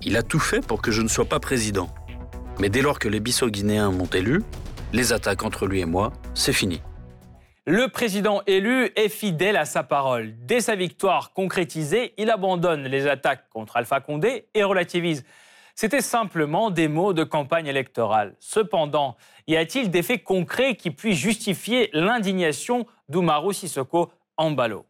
Il 0.00 0.16
a 0.16 0.22
tout 0.22 0.40
fait 0.40 0.66
pour 0.66 0.80
que 0.80 0.90
je 0.90 1.02
ne 1.02 1.08
sois 1.08 1.26
pas 1.26 1.38
président. 1.38 1.90
Mais 2.60 2.70
dès 2.70 2.80
lors 2.80 2.98
que 2.98 3.08
les 3.08 3.20
Bissau-Guinéens 3.20 3.90
m'ont 3.90 4.06
élu, 4.06 4.42
les 4.94 5.12
attaques 5.12 5.42
entre 5.42 5.66
lui 5.66 5.80
et 5.80 5.86
moi, 5.86 6.14
c'est 6.32 6.54
fini. 6.54 6.80
Le 7.64 7.86
président 7.86 8.42
élu 8.48 8.90
est 8.96 9.08
fidèle 9.08 9.56
à 9.56 9.64
sa 9.64 9.84
parole. 9.84 10.34
Dès 10.38 10.60
sa 10.60 10.74
victoire 10.74 11.32
concrétisée, 11.32 12.12
il 12.18 12.28
abandonne 12.28 12.88
les 12.88 13.06
attaques 13.06 13.48
contre 13.50 13.76
Alpha 13.76 14.00
Condé 14.00 14.48
et 14.52 14.64
relativise. 14.64 15.24
C'était 15.76 16.00
simplement 16.00 16.70
des 16.70 16.88
mots 16.88 17.12
de 17.12 17.22
campagne 17.22 17.68
électorale. 17.68 18.34
Cependant, 18.40 19.16
y 19.46 19.54
a-t-il 19.54 19.92
des 19.92 20.02
faits 20.02 20.24
concrets 20.24 20.74
qui 20.74 20.90
puissent 20.90 21.20
justifier 21.20 21.88
l'indignation 21.92 22.84
d'Oumarou 23.08 23.52
Sissoko 23.52 24.10
Ambalo 24.36 24.86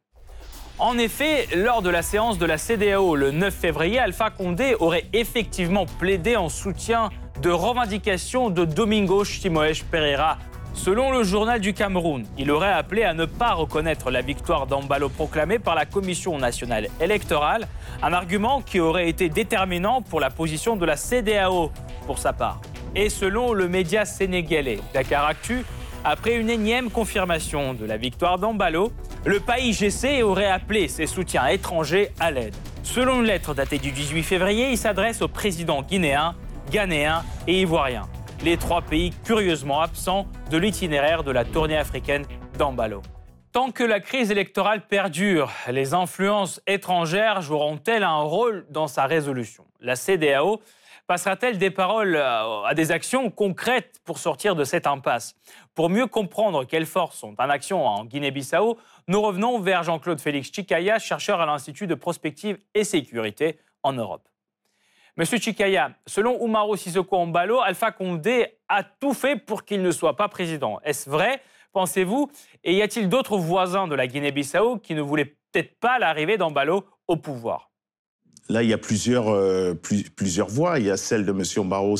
en 0.79 0.99
effet, 0.99 1.47
lors 1.55 1.83
de 1.83 1.91
la 1.91 2.03
séance 2.03 2.39
de 2.39 2.47
la 2.47 2.57
CDAO 2.57 3.15
le 3.15 3.31
9 3.31 3.55
février, 3.55 3.99
Alpha 3.99 4.31
Condé 4.31 4.75
aurait 4.81 5.05
effectivement 5.13 5.85
plaidé 5.87 6.35
en 6.35 6.49
soutien 6.49 7.11
de 7.41 7.51
revendications 7.51 8.51
de 8.51 8.65
Domingo 8.65 9.23
Chimoes 9.23 9.85
Pereira. 9.91 10.39
Selon 10.75 11.13
le 11.13 11.23
journal 11.23 11.61
du 11.61 11.75
Cameroun, 11.75 12.25
il 12.39 12.51
aurait 12.51 12.73
appelé 12.73 13.03
à 13.05 13.13
ne 13.13 13.27
pas 13.27 13.53
reconnaître 13.53 14.11
la 14.11 14.23
victoire 14.23 14.67
d'Ambalo 14.67 15.11
proclamée 15.11 15.59
par 15.59 15.75
la 15.75 15.85
Commission 15.85 16.39
nationale 16.39 16.89
électorale, 17.01 17.69
un 18.03 18.13
argument 18.13 18.63
qui 18.63 18.81
aurait 18.81 19.09
été 19.09 19.29
déterminant 19.29 20.01
pour 20.03 20.19
la 20.19 20.31
position 20.31 20.77
de 20.77 20.87
la 20.87 20.97
CDAO 20.97 21.71
pour 22.07 22.19
sa 22.19 22.33
part. 22.33 22.61
Et 22.97 23.11
selon 23.11 23.53
le 23.53 23.69
média 23.69 24.05
sénégalais 24.05 24.81
Dakar 24.95 25.27
Actu, 25.27 25.65
après 26.05 26.35
une 26.35 26.51
énième 26.51 26.91
confirmation 26.91 27.75
de 27.75 27.85
la 27.85 27.97
victoire 27.97 28.39
d'Ambalo, 28.39 28.93
le 29.25 29.41
pays 29.41 29.73
GC 29.73 30.23
aurait 30.23 30.51
appelé 30.51 30.89
ses 30.89 31.07
soutiens 31.07 31.47
étrangers 31.47 32.11
à 32.19 32.31
l'aide. 32.31 32.55
Selon 32.83 33.21
une 33.21 33.27
lettre 33.27 33.55
datée 33.55 33.79
du 33.79 33.93
18 33.93 34.23
février, 34.23 34.71
il 34.71 34.79
s'adresse 34.79 35.23
aux 35.23 35.29
présidents 35.29 35.83
guinéens, 35.83 36.35
ghanéens 36.73 37.23
et 37.47 37.61
ivoiriens, 37.61 38.09
les 38.45 38.57
trois 38.57 38.83
pays 38.83 39.13
curieusement 39.25 39.81
absents 39.81 40.27
de 40.51 40.59
l'itinéraire 40.59 41.23
de 41.23 41.31
la 41.31 41.45
tournée 41.45 41.77
africaine 41.77 42.25
d'Ambalo. 42.59 43.01
Tant 43.53 43.71
que 43.71 43.85
la 43.85 44.01
crise 44.01 44.33
électorale 44.33 44.87
perdure, 44.87 45.53
les 45.69 45.95
influences 45.95 46.61
étrangères 46.67 47.41
joueront-elles 47.41 48.03
un 48.03 48.23
rôle 48.23 48.67
dans 48.71 48.89
sa 48.89 49.07
résolution? 49.07 49.65
La 49.79 49.95
CDAO 49.95 50.61
passera-t-elle 51.07 51.59
des 51.59 51.71
paroles 51.71 52.17
euh, 52.17 52.63
à 52.65 52.75
des 52.75 52.91
actions 52.91 53.31
concrètes 53.31 54.01
pour 54.05 54.19
sortir 54.19 54.57
de 54.57 54.65
cette 54.65 54.89
impasse? 54.89 55.37
Pour 55.77 55.89
mieux 55.89 56.09
comprendre 56.09 56.65
quelles 56.65 56.87
forces 56.87 57.19
sont 57.19 57.35
en 57.39 57.49
action 57.49 57.87
en 57.87 58.05
Guinée-Bissau, 58.05 58.77
nous 59.07 59.23
revenons 59.23 59.61
vers 59.61 59.85
Jean-Claude 59.85 60.21
Félix 60.21 60.51
Chikaya, 60.51 60.99
chercheur 60.99 61.41
à 61.41 61.47
l'Institut 61.47 61.87
de 61.87 61.95
prospective 61.95 62.59
et 62.75 62.83
sécurité 62.83 63.61
en 63.85 63.93
Europe. 63.93 64.27
Monsieur 65.19 65.39
Chikaya, 65.39 65.91
selon 66.07 66.43
Umaro 66.43 66.75
Sissoko 66.75 67.27
Mbalo, 67.27 67.61
Alpha 67.61 67.93
Condé 67.93 68.47
a 68.67 68.83
tout 68.83 69.13
fait 69.13 69.37
pour 69.37 69.65
qu'il 69.65 69.83
ne 69.83 69.91
soit 69.91 70.17
pas 70.17 70.29
président. 70.29 70.81
Est-ce 70.85 71.11
vrai, 71.11 71.43
pensez-vous? 71.73 72.31
Et 72.65 72.77
y 72.77 72.81
a-t-il 72.81 73.11
d'autres 73.11 73.37
voisins 73.37 73.87
de 73.87 73.95
la 73.95 74.07
Guinée-Bissau 74.07 74.79
qui 74.79 74.95
ne 74.95 75.03
voulaient 75.03 75.27
peut-être 75.27 75.79
pas 75.81 75.99
l'arrivée 75.99 76.39
d'Ambalo 76.39 76.87
au 77.09 77.17
pouvoir? 77.17 77.72
Là, 78.49 78.63
il 78.63 78.69
y 78.69 78.73
a 78.73 78.79
plusieurs, 78.79 79.29
euh, 79.29 79.75
plusieurs 80.17 80.49
voix. 80.49 80.79
Il 80.79 80.87
y 80.87 80.91
a 80.91 80.97
celle 80.97 81.25
de 81.25 81.31
M. 81.31 81.67
Maro 81.67 81.97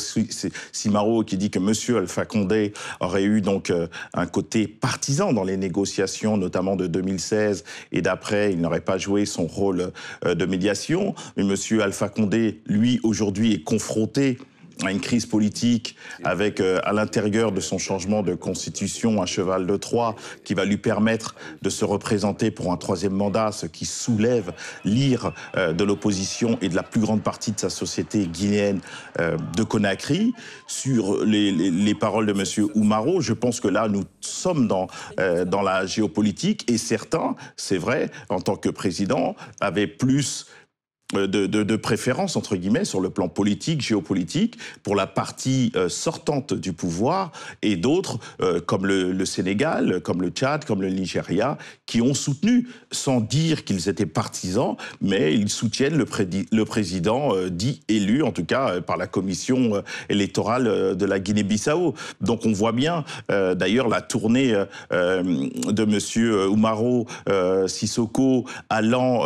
Simaro 0.71 1.23
qui 1.23 1.37
dit 1.37 1.49
que 1.49 1.59
M. 1.59 1.97
Alpha 1.97 2.25
Condé 2.25 2.73
aurait 2.99 3.23
eu 3.23 3.41
donc 3.41 3.69
euh, 3.69 3.87
un 4.13 4.25
côté 4.25 4.67
partisan 4.67 5.31
dans 5.33 5.45
les 5.45 5.57
négociations, 5.57 6.35
notamment 6.37 6.75
de 6.75 6.85
2016 6.87 7.63
et 7.91 8.01
d'après. 8.01 8.51
Il 8.51 8.59
n'aurait 8.59 8.81
pas 8.81 8.97
joué 8.97 9.25
son 9.25 9.47
rôle 9.47 9.91
euh, 10.25 10.35
de 10.35 10.45
médiation. 10.45 11.15
Mais 11.37 11.43
M. 11.43 11.81
Alpha 11.81 12.09
Condé, 12.09 12.61
lui, 12.67 12.99
aujourd'hui, 13.03 13.53
est 13.53 13.63
confronté 13.63 14.37
à 14.83 14.91
une 14.91 14.99
crise 14.99 15.25
politique 15.25 15.95
avec 16.23 16.59
euh, 16.59 16.79
à 16.83 16.93
l'intérieur 16.93 17.51
de 17.51 17.61
son 17.61 17.77
changement 17.77 18.23
de 18.23 18.33
constitution 18.33 19.21
un 19.21 19.25
cheval 19.25 19.67
de 19.67 19.77
Troie 19.77 20.15
qui 20.43 20.53
va 20.53 20.65
lui 20.65 20.77
permettre 20.77 21.35
de 21.61 21.69
se 21.69 21.85
représenter 21.85 22.51
pour 22.51 22.71
un 22.71 22.77
troisième 22.77 23.13
mandat, 23.13 23.51
ce 23.51 23.65
qui 23.65 23.85
soulève 23.85 24.53
l'ire 24.83 25.33
euh, 25.55 25.73
de 25.73 25.83
l'opposition 25.83 26.57
et 26.61 26.69
de 26.69 26.75
la 26.75 26.83
plus 26.83 27.01
grande 27.01 27.21
partie 27.21 27.51
de 27.51 27.59
sa 27.59 27.69
société 27.69 28.25
guinéenne 28.25 28.81
euh, 29.19 29.37
de 29.55 29.63
Conakry. 29.63 30.33
Sur 30.67 31.23
les, 31.23 31.51
les, 31.51 31.69
les, 31.69 31.95
paroles 31.95 32.25
de 32.25 32.33
Monsieur 32.33 32.67
Oumaro, 32.75 33.21
je 33.21 33.33
pense 33.33 33.59
que 33.59 33.67
là 33.67 33.87
nous 33.87 34.03
sommes 34.21 34.67
dans 34.67 34.87
dans 35.45 35.61
la 35.61 35.85
géopolitique 35.85 36.69
et 36.71 36.77
certains, 36.77 37.35
c'est 37.55 37.77
vrai, 37.77 38.09
en 38.29 38.39
tant 38.39 38.55
que 38.55 38.69
président, 38.69 39.35
avaient 39.61 39.87
plus 39.87 40.47
de, 41.13 41.45
de, 41.47 41.75
préférence, 41.75 42.35
entre 42.35 42.55
guillemets, 42.55 42.85
sur 42.85 42.99
le 42.99 43.09
plan 43.09 43.27
politique, 43.29 43.81
géopolitique, 43.81 44.57
pour 44.83 44.95
la 44.95 45.07
partie 45.07 45.71
euh, 45.75 45.89
sortante 45.89 46.53
du 46.53 46.73
pouvoir, 46.73 47.31
et 47.61 47.75
d'autres, 47.75 48.19
euh, 48.41 48.59
comme 48.59 48.85
le, 48.85 49.25
Sénégal, 49.25 50.01
comme 50.01 50.21
le 50.21 50.29
Tchad, 50.29 50.65
comme 50.65 50.81
le 50.81 50.89
Nigeria, 50.89 51.57
qui 51.85 52.01
ont 52.01 52.13
soutenu, 52.13 52.67
sans 52.91 53.21
dire 53.21 53.63
qu'ils 53.63 53.89
étaient 53.89 54.05
partisans, 54.05 54.75
mais 55.01 55.33
ils 55.33 55.49
soutiennent 55.49 55.97
le, 55.97 56.65
président 56.65 57.31
dit 57.49 57.81
élu, 57.87 58.23
en 58.23 58.31
tout 58.31 58.45
cas 58.45 58.81
par 58.81 58.97
la 58.97 59.07
commission 59.07 59.83
électorale 60.09 60.95
de 60.95 61.05
la 61.05 61.19
Guinée-Bissau. 61.19 61.93
Donc 62.21 62.45
on 62.45 62.51
voit 62.51 62.71
bien, 62.71 63.05
d'ailleurs, 63.29 63.87
la 63.87 64.01
tournée 64.01 64.53
de 64.91 65.85
Monsieur 65.85 66.47
Oumaro 66.47 67.07
Sissoko 67.67 68.45
allant 68.69 69.25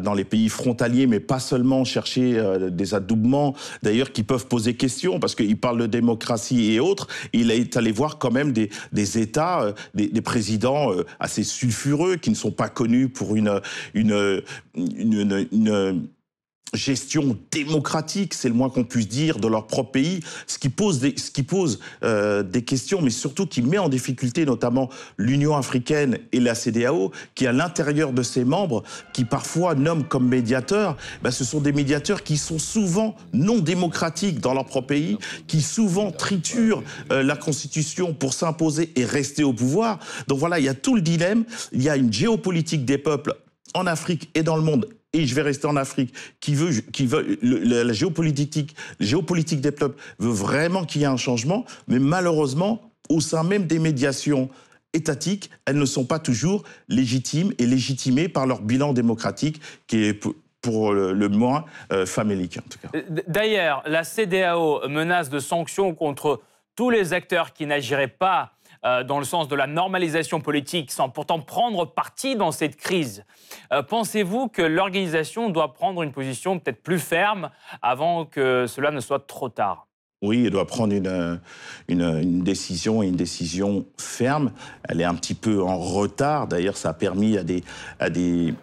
dans 0.00 0.14
les 0.14 0.24
pays 0.24 0.48
frontaliers 0.48 0.99
mais 1.06 1.20
pas 1.20 1.38
seulement 1.38 1.84
chercher 1.84 2.38
euh, 2.38 2.70
des 2.70 2.94
adoubements, 2.94 3.54
d'ailleurs, 3.82 4.12
qui 4.12 4.22
peuvent 4.22 4.46
poser 4.46 4.74
question, 4.74 5.20
parce 5.20 5.34
qu'il 5.34 5.58
parle 5.58 5.78
de 5.78 5.86
démocratie 5.86 6.72
et 6.72 6.80
autres. 6.80 7.08
Il 7.32 7.50
est 7.50 7.76
allé 7.76 7.92
voir 7.92 8.18
quand 8.18 8.30
même 8.30 8.52
des, 8.52 8.70
des 8.92 9.18
États, 9.18 9.62
euh, 9.62 9.72
des, 9.94 10.20
présidents 10.20 10.92
euh, 10.92 11.04
assez 11.18 11.42
sulfureux, 11.42 12.16
qui 12.16 12.30
ne 12.30 12.34
sont 12.34 12.52
pas 12.52 12.68
connus 12.68 13.08
pour 13.08 13.36
une, 13.36 13.60
une 13.94 14.42
gestion 16.74 17.36
démocratique, 17.50 18.34
c'est 18.34 18.48
le 18.48 18.54
moins 18.54 18.70
qu'on 18.70 18.84
puisse 18.84 19.08
dire, 19.08 19.38
de 19.38 19.48
leur 19.48 19.66
propre 19.66 19.92
pays, 19.92 20.20
ce 20.46 20.58
qui 20.58 20.68
pose 20.68 21.00
des, 21.00 21.14
ce 21.16 21.30
qui 21.30 21.42
pose, 21.42 21.80
euh, 22.04 22.42
des 22.42 22.62
questions, 22.62 23.00
mais 23.02 23.10
surtout 23.10 23.46
qui 23.46 23.62
met 23.62 23.78
en 23.78 23.88
difficulté 23.88 24.44
notamment 24.44 24.88
l'Union 25.16 25.56
africaine 25.56 26.18
et 26.32 26.40
la 26.40 26.54
CDAO, 26.54 27.12
qui 27.34 27.46
à 27.46 27.52
l'intérieur 27.52 28.12
de 28.12 28.22
ses 28.22 28.44
membres, 28.44 28.82
qui 29.12 29.24
parfois 29.24 29.74
nomment 29.74 30.04
comme 30.04 30.28
médiateurs, 30.28 30.96
ben, 31.22 31.30
ce 31.30 31.44
sont 31.44 31.60
des 31.60 31.72
médiateurs 31.72 32.22
qui 32.22 32.36
sont 32.36 32.58
souvent 32.58 33.16
non 33.32 33.58
démocratiques 33.58 34.40
dans 34.40 34.54
leur 34.54 34.66
propre 34.66 34.88
pays, 34.88 35.18
qui 35.46 35.60
souvent 35.60 36.12
triturent 36.12 36.82
euh, 37.10 37.22
la 37.22 37.36
Constitution 37.36 38.14
pour 38.14 38.34
s'imposer 38.34 38.92
et 38.96 39.04
rester 39.04 39.42
au 39.42 39.52
pouvoir. 39.52 39.98
Donc 40.28 40.38
voilà, 40.38 40.58
il 40.58 40.64
y 40.64 40.68
a 40.68 40.74
tout 40.74 40.94
le 40.94 41.02
dilemme, 41.02 41.44
il 41.72 41.82
y 41.82 41.88
a 41.88 41.96
une 41.96 42.12
géopolitique 42.12 42.84
des 42.84 42.98
peuples 42.98 43.34
en 43.74 43.86
Afrique 43.86 44.30
et 44.34 44.42
dans 44.42 44.56
le 44.56 44.62
monde 44.62 44.88
et 45.12 45.26
je 45.26 45.34
vais 45.34 45.42
rester 45.42 45.66
en 45.66 45.76
Afrique, 45.76 46.14
qui 46.40 46.54
veut, 46.54 46.70
qui 46.70 47.06
veut 47.06 47.38
la 47.42 47.92
géopolitique, 47.92 48.76
géopolitique 49.00 49.60
des 49.60 49.72
peuples 49.72 50.00
veut 50.18 50.30
vraiment 50.30 50.84
qu'il 50.84 51.00
y 51.00 51.04
ait 51.04 51.08
un 51.08 51.16
changement, 51.16 51.64
mais 51.88 51.98
malheureusement, 51.98 52.90
au 53.08 53.20
sein 53.20 53.42
même 53.42 53.66
des 53.66 53.78
médiations 53.78 54.48
étatiques, 54.92 55.50
elles 55.66 55.78
ne 55.78 55.84
sont 55.84 56.04
pas 56.04 56.18
toujours 56.18 56.64
légitimes 56.88 57.52
et 57.58 57.66
légitimées 57.66 58.28
par 58.28 58.46
leur 58.46 58.60
bilan 58.60 58.92
démocratique 58.92 59.60
qui 59.86 60.04
est 60.04 60.14
pour 60.62 60.92
le 60.92 61.28
moins 61.28 61.64
euh, 61.92 62.04
famélique 62.04 62.58
en 62.58 62.68
tout 62.68 62.78
cas. 62.78 62.98
D'ailleurs, 63.26 63.82
la 63.86 64.04
CDAO 64.04 64.88
menace 64.88 65.30
de 65.30 65.38
sanctions 65.38 65.94
contre 65.94 66.42
tous 66.76 66.90
les 66.90 67.12
acteurs 67.12 67.52
qui 67.52 67.66
n'agiraient 67.66 68.08
pas 68.08 68.52
euh, 68.84 69.04
dans 69.04 69.18
le 69.18 69.24
sens 69.24 69.46
de 69.48 69.54
la 69.54 69.66
normalisation 69.66 70.40
politique 70.40 70.90
sans 70.90 71.10
pourtant 71.10 71.40
prendre 71.40 71.84
parti 71.84 72.36
dans 72.36 72.50
cette 72.50 72.76
crise. 72.76 73.24
Euh, 73.72 73.82
pensez-vous 73.82 74.48
que 74.48 74.62
l'organisation 74.62 75.50
doit 75.50 75.74
prendre 75.74 76.02
une 76.02 76.12
position 76.12 76.58
peut-être 76.58 76.82
plus 76.82 76.98
ferme 76.98 77.50
avant 77.82 78.24
que 78.24 78.66
cela 78.66 78.90
ne 78.90 79.00
soit 79.00 79.26
trop 79.26 79.50
tard? 79.50 79.86
Oui, 80.22 80.44
elle 80.44 80.50
doit 80.50 80.66
prendre 80.66 80.94
une, 80.94 81.40
une, 81.88 82.42
décision 82.42 83.02
et 83.02 83.08
une 83.08 83.16
décision 83.16 83.86
ferme. 83.98 84.52
Elle 84.84 85.00
est 85.00 85.04
un 85.04 85.14
petit 85.14 85.34
peu 85.34 85.62
en 85.62 85.78
retard. 85.78 86.46
D'ailleurs, 86.46 86.76
ça 86.76 86.90
a 86.90 86.94
permis 86.94 87.38
à 87.38 87.42
des, 87.42 87.64
à 87.98 88.10
des 88.10 88.54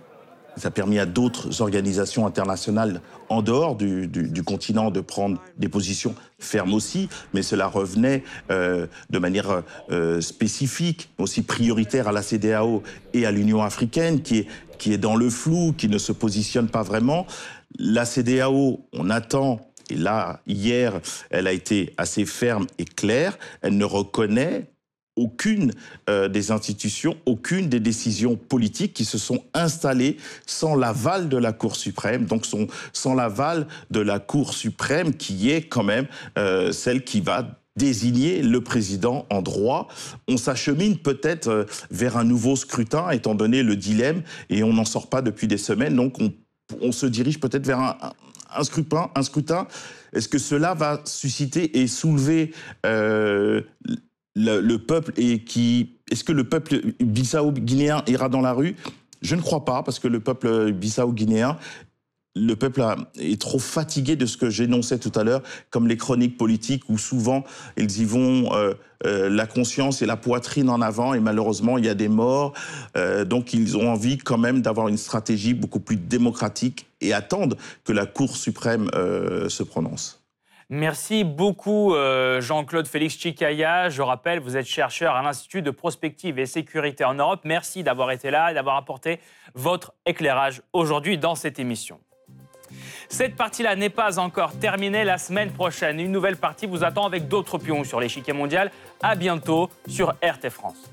ça 0.57 0.67
a 0.69 0.71
permis 0.71 0.99
à 0.99 1.05
d'autres 1.05 1.61
organisations 1.61 2.25
internationales 2.25 3.01
en 3.29 3.41
dehors 3.41 3.75
du, 3.75 4.43
continent 4.45 4.91
de 4.91 5.01
prendre 5.01 5.41
des 5.57 5.69
positions 5.69 6.15
fermes 6.39 6.73
aussi, 6.73 7.09
mais 7.33 7.41
cela 7.41 7.67
revenait 7.67 8.23
euh, 8.51 8.87
de 9.09 9.19
manière 9.19 9.63
euh, 9.91 10.21
spécifique, 10.21 11.09
aussi 11.17 11.41
prioritaire 11.41 12.07
à 12.07 12.11
la 12.11 12.21
CDAO 12.21 12.83
et 13.13 13.25
à 13.25 13.31
l'Union 13.31 13.61
africaine, 13.61 14.21
qui 14.21 14.39
est, 14.39 14.47
qui 14.77 14.93
est 14.93 14.97
dans 14.97 15.15
le 15.15 15.29
flou, 15.29 15.73
qui 15.77 15.89
ne 15.89 15.97
se 15.97 16.11
positionne 16.11 16.69
pas 16.69 16.83
vraiment. 16.83 17.25
La 17.79 18.05
CDAO, 18.05 18.81
on 18.93 19.09
attend 19.09 19.61
et 19.89 19.95
là, 19.95 20.41
hier, 20.47 20.99
elle 21.29 21.47
a 21.47 21.53
été 21.53 21.93
assez 21.97 22.25
ferme 22.25 22.67
et 22.77 22.85
claire. 22.85 23.37
Elle 23.61 23.77
ne 23.77 23.85
reconnaît 23.85 24.67
aucune 25.17 25.73
euh, 26.10 26.30
des 26.30 26.51
institutions, 26.51 27.17
aucune 27.25 27.67
des 27.67 27.82
décisions 27.82 28.38
politiques 28.38 28.93
qui 28.93 29.03
se 29.03 29.17
sont 29.17 29.43
installées 29.53 30.17
sans 30.45 30.75
l'aval 30.75 31.27
de 31.27 31.38
la 31.38 31.51
Cour 31.51 31.75
suprême, 31.75 32.25
donc 32.25 32.45
sans 32.93 33.13
l'aval 33.15 33.67
de 33.91 33.99
la 33.99 34.19
Cour 34.19 34.53
suprême 34.53 35.13
qui 35.13 35.49
est 35.49 35.63
quand 35.63 35.84
même 35.84 36.08
euh, 36.38 36.71
celle 36.71 37.03
qui 37.03 37.19
va 37.19 37.60
désigner 37.75 38.41
le 38.41 38.62
président 38.62 39.25
en 39.30 39.41
droit. 39.41 39.88
On 40.27 40.38
s'achemine 40.38 40.97
peut-être 40.97 41.47
euh, 41.47 41.65
vers 41.91 42.17
un 42.17 42.23
nouveau 42.23 42.56
scrutin, 42.56 43.10
étant 43.10 43.36
donné 43.36 43.63
le 43.63 43.75
dilemme, 43.75 44.23
et 44.49 44.63
on 44.63 44.73
n'en 44.73 44.86
sort 44.86 45.10
pas 45.10 45.21
depuis 45.21 45.47
des 45.47 45.58
semaines, 45.58 45.95
donc 45.95 46.17
on, 46.82 46.91
se 46.91 47.06
dirige 47.06 47.39
peut-être 47.39 47.65
vers 47.65 47.80
un, 47.80 48.63
scrutin. 48.63 49.10
Un 49.15 49.23
scrutin. 49.23 49.67
Est-ce 50.13 50.27
que 50.27 50.39
cela 50.39 50.73
va 50.73 51.01
susciter 51.06 51.80
et 51.80 51.88
soulever 51.88 52.53
le, 54.47 54.77
peuple 54.77 55.13
et 55.17 55.43
qui. 55.43 55.97
Est-ce 56.12 56.23
que 56.23 56.31
le 56.31 56.45
peuple 56.45 56.81
bissau-guinéen 56.99 58.03
ira 58.07 58.29
dans 58.29 58.41
la 58.41 58.53
rue? 58.53 58.75
Je 59.21 59.36
ne 59.36 59.41
crois 59.41 59.65
pas, 59.65 59.83
parce 59.83 59.99
que 59.99 60.07
le 60.07 60.19
peuple 60.19 60.71
bissau-guinéen 60.71 61.57
le 62.38 62.55
peuple 62.55 62.83
est 63.19 63.41
trop 63.41 63.60
fatigué 63.60 64.15
de 64.15 64.25
ce 64.25 64.38
que 64.38 64.49
j'énonçais 64.49 64.99
tout 64.99 65.12
à 65.15 65.23
l'heure, 65.23 65.41
comme 65.69 65.88
les 65.88 65.97
chroniques 65.97 66.38
politiques 66.38 66.83
où 66.89 66.97
souvent 66.97 67.43
ils 67.77 68.01
y 68.01 68.05
vont 68.05 68.53
euh, 68.53 68.73
euh, 69.05 69.29
la 69.29 69.47
conscience 69.47 70.01
et 70.01 70.05
la 70.05 70.17
poitrine 70.17 70.69
en 70.69 70.81
avant 70.81 71.13
et 71.13 71.19
malheureusement 71.19 71.77
il 71.77 71.86
y 71.86 71.89
a 71.89 71.95
des 71.95 72.10
morts. 72.10 72.53
Euh, 72.95 73.25
donc 73.25 73.53
ils 73.53 73.77
ont 73.77 73.89
envie 73.89 74.17
quand 74.17 74.38
même 74.38 74.62
d'avoir 74.62 74.88
une 74.88 74.97
stratégie 74.97 75.53
beaucoup 75.53 75.79
plus 75.79 75.97
démocratique 75.97 76.88
et 77.01 77.13
attendent 77.13 77.57
que 77.83 77.93
la 77.93 78.05
Cour 78.05 78.38
suprême 78.38 78.89
se 78.93 79.63
prononce. 79.63 80.16
Merci 80.69 81.23
beaucoup 81.23 81.95
euh, 81.95 82.41
Jean-Claude 82.41 82.88
Félix 82.88 83.17
Chikaya. 83.17 83.88
Je 83.89 84.01
rappelle, 84.01 84.39
vous 84.39 84.58
êtes 84.58 84.65
chercheur 84.65 85.15
à 85.15 85.21
l'Institut 85.21 85.62
de 85.62 85.71
prospective 85.71 86.39
et 86.39 86.45
sécurité 86.45 87.06
en 87.06 87.13
Europe. 87.13 87.41
Merci 87.45 87.84
d'avoir 87.84 88.12
été 88.12 88.32
là 88.32 88.51
et 88.51 88.53
d'avoir 88.53 88.75
apporté 88.75 89.21
votre 89.56 89.93
éclairage 90.06 90.62
aujourd'hui 90.73 91.17
dans 91.17 91.36
cette 91.36 91.58
émission. 91.58 92.01
Cette 93.08 93.38
partie-là 93.38 93.77
n'est 93.77 93.89
pas 93.89 94.19
encore 94.19 94.51
terminée. 94.60 95.06
La 95.06 95.17
semaine 95.17 95.51
prochaine, 95.51 96.01
une 96.01 96.12
nouvelle 96.12 96.36
partie 96.36 96.65
vous 96.65 96.84
attend 96.84 97.06
avec 97.06 97.30
d'autres 97.30 97.58
pions 97.58 97.86
sur 97.86 98.01
l'échiquier 98.01 98.34
mondial. 98.34 98.69
À 99.01 99.15
bientôt 99.15 99.69
sur 99.88 100.15
RT 100.21 100.49
France. 100.49 100.91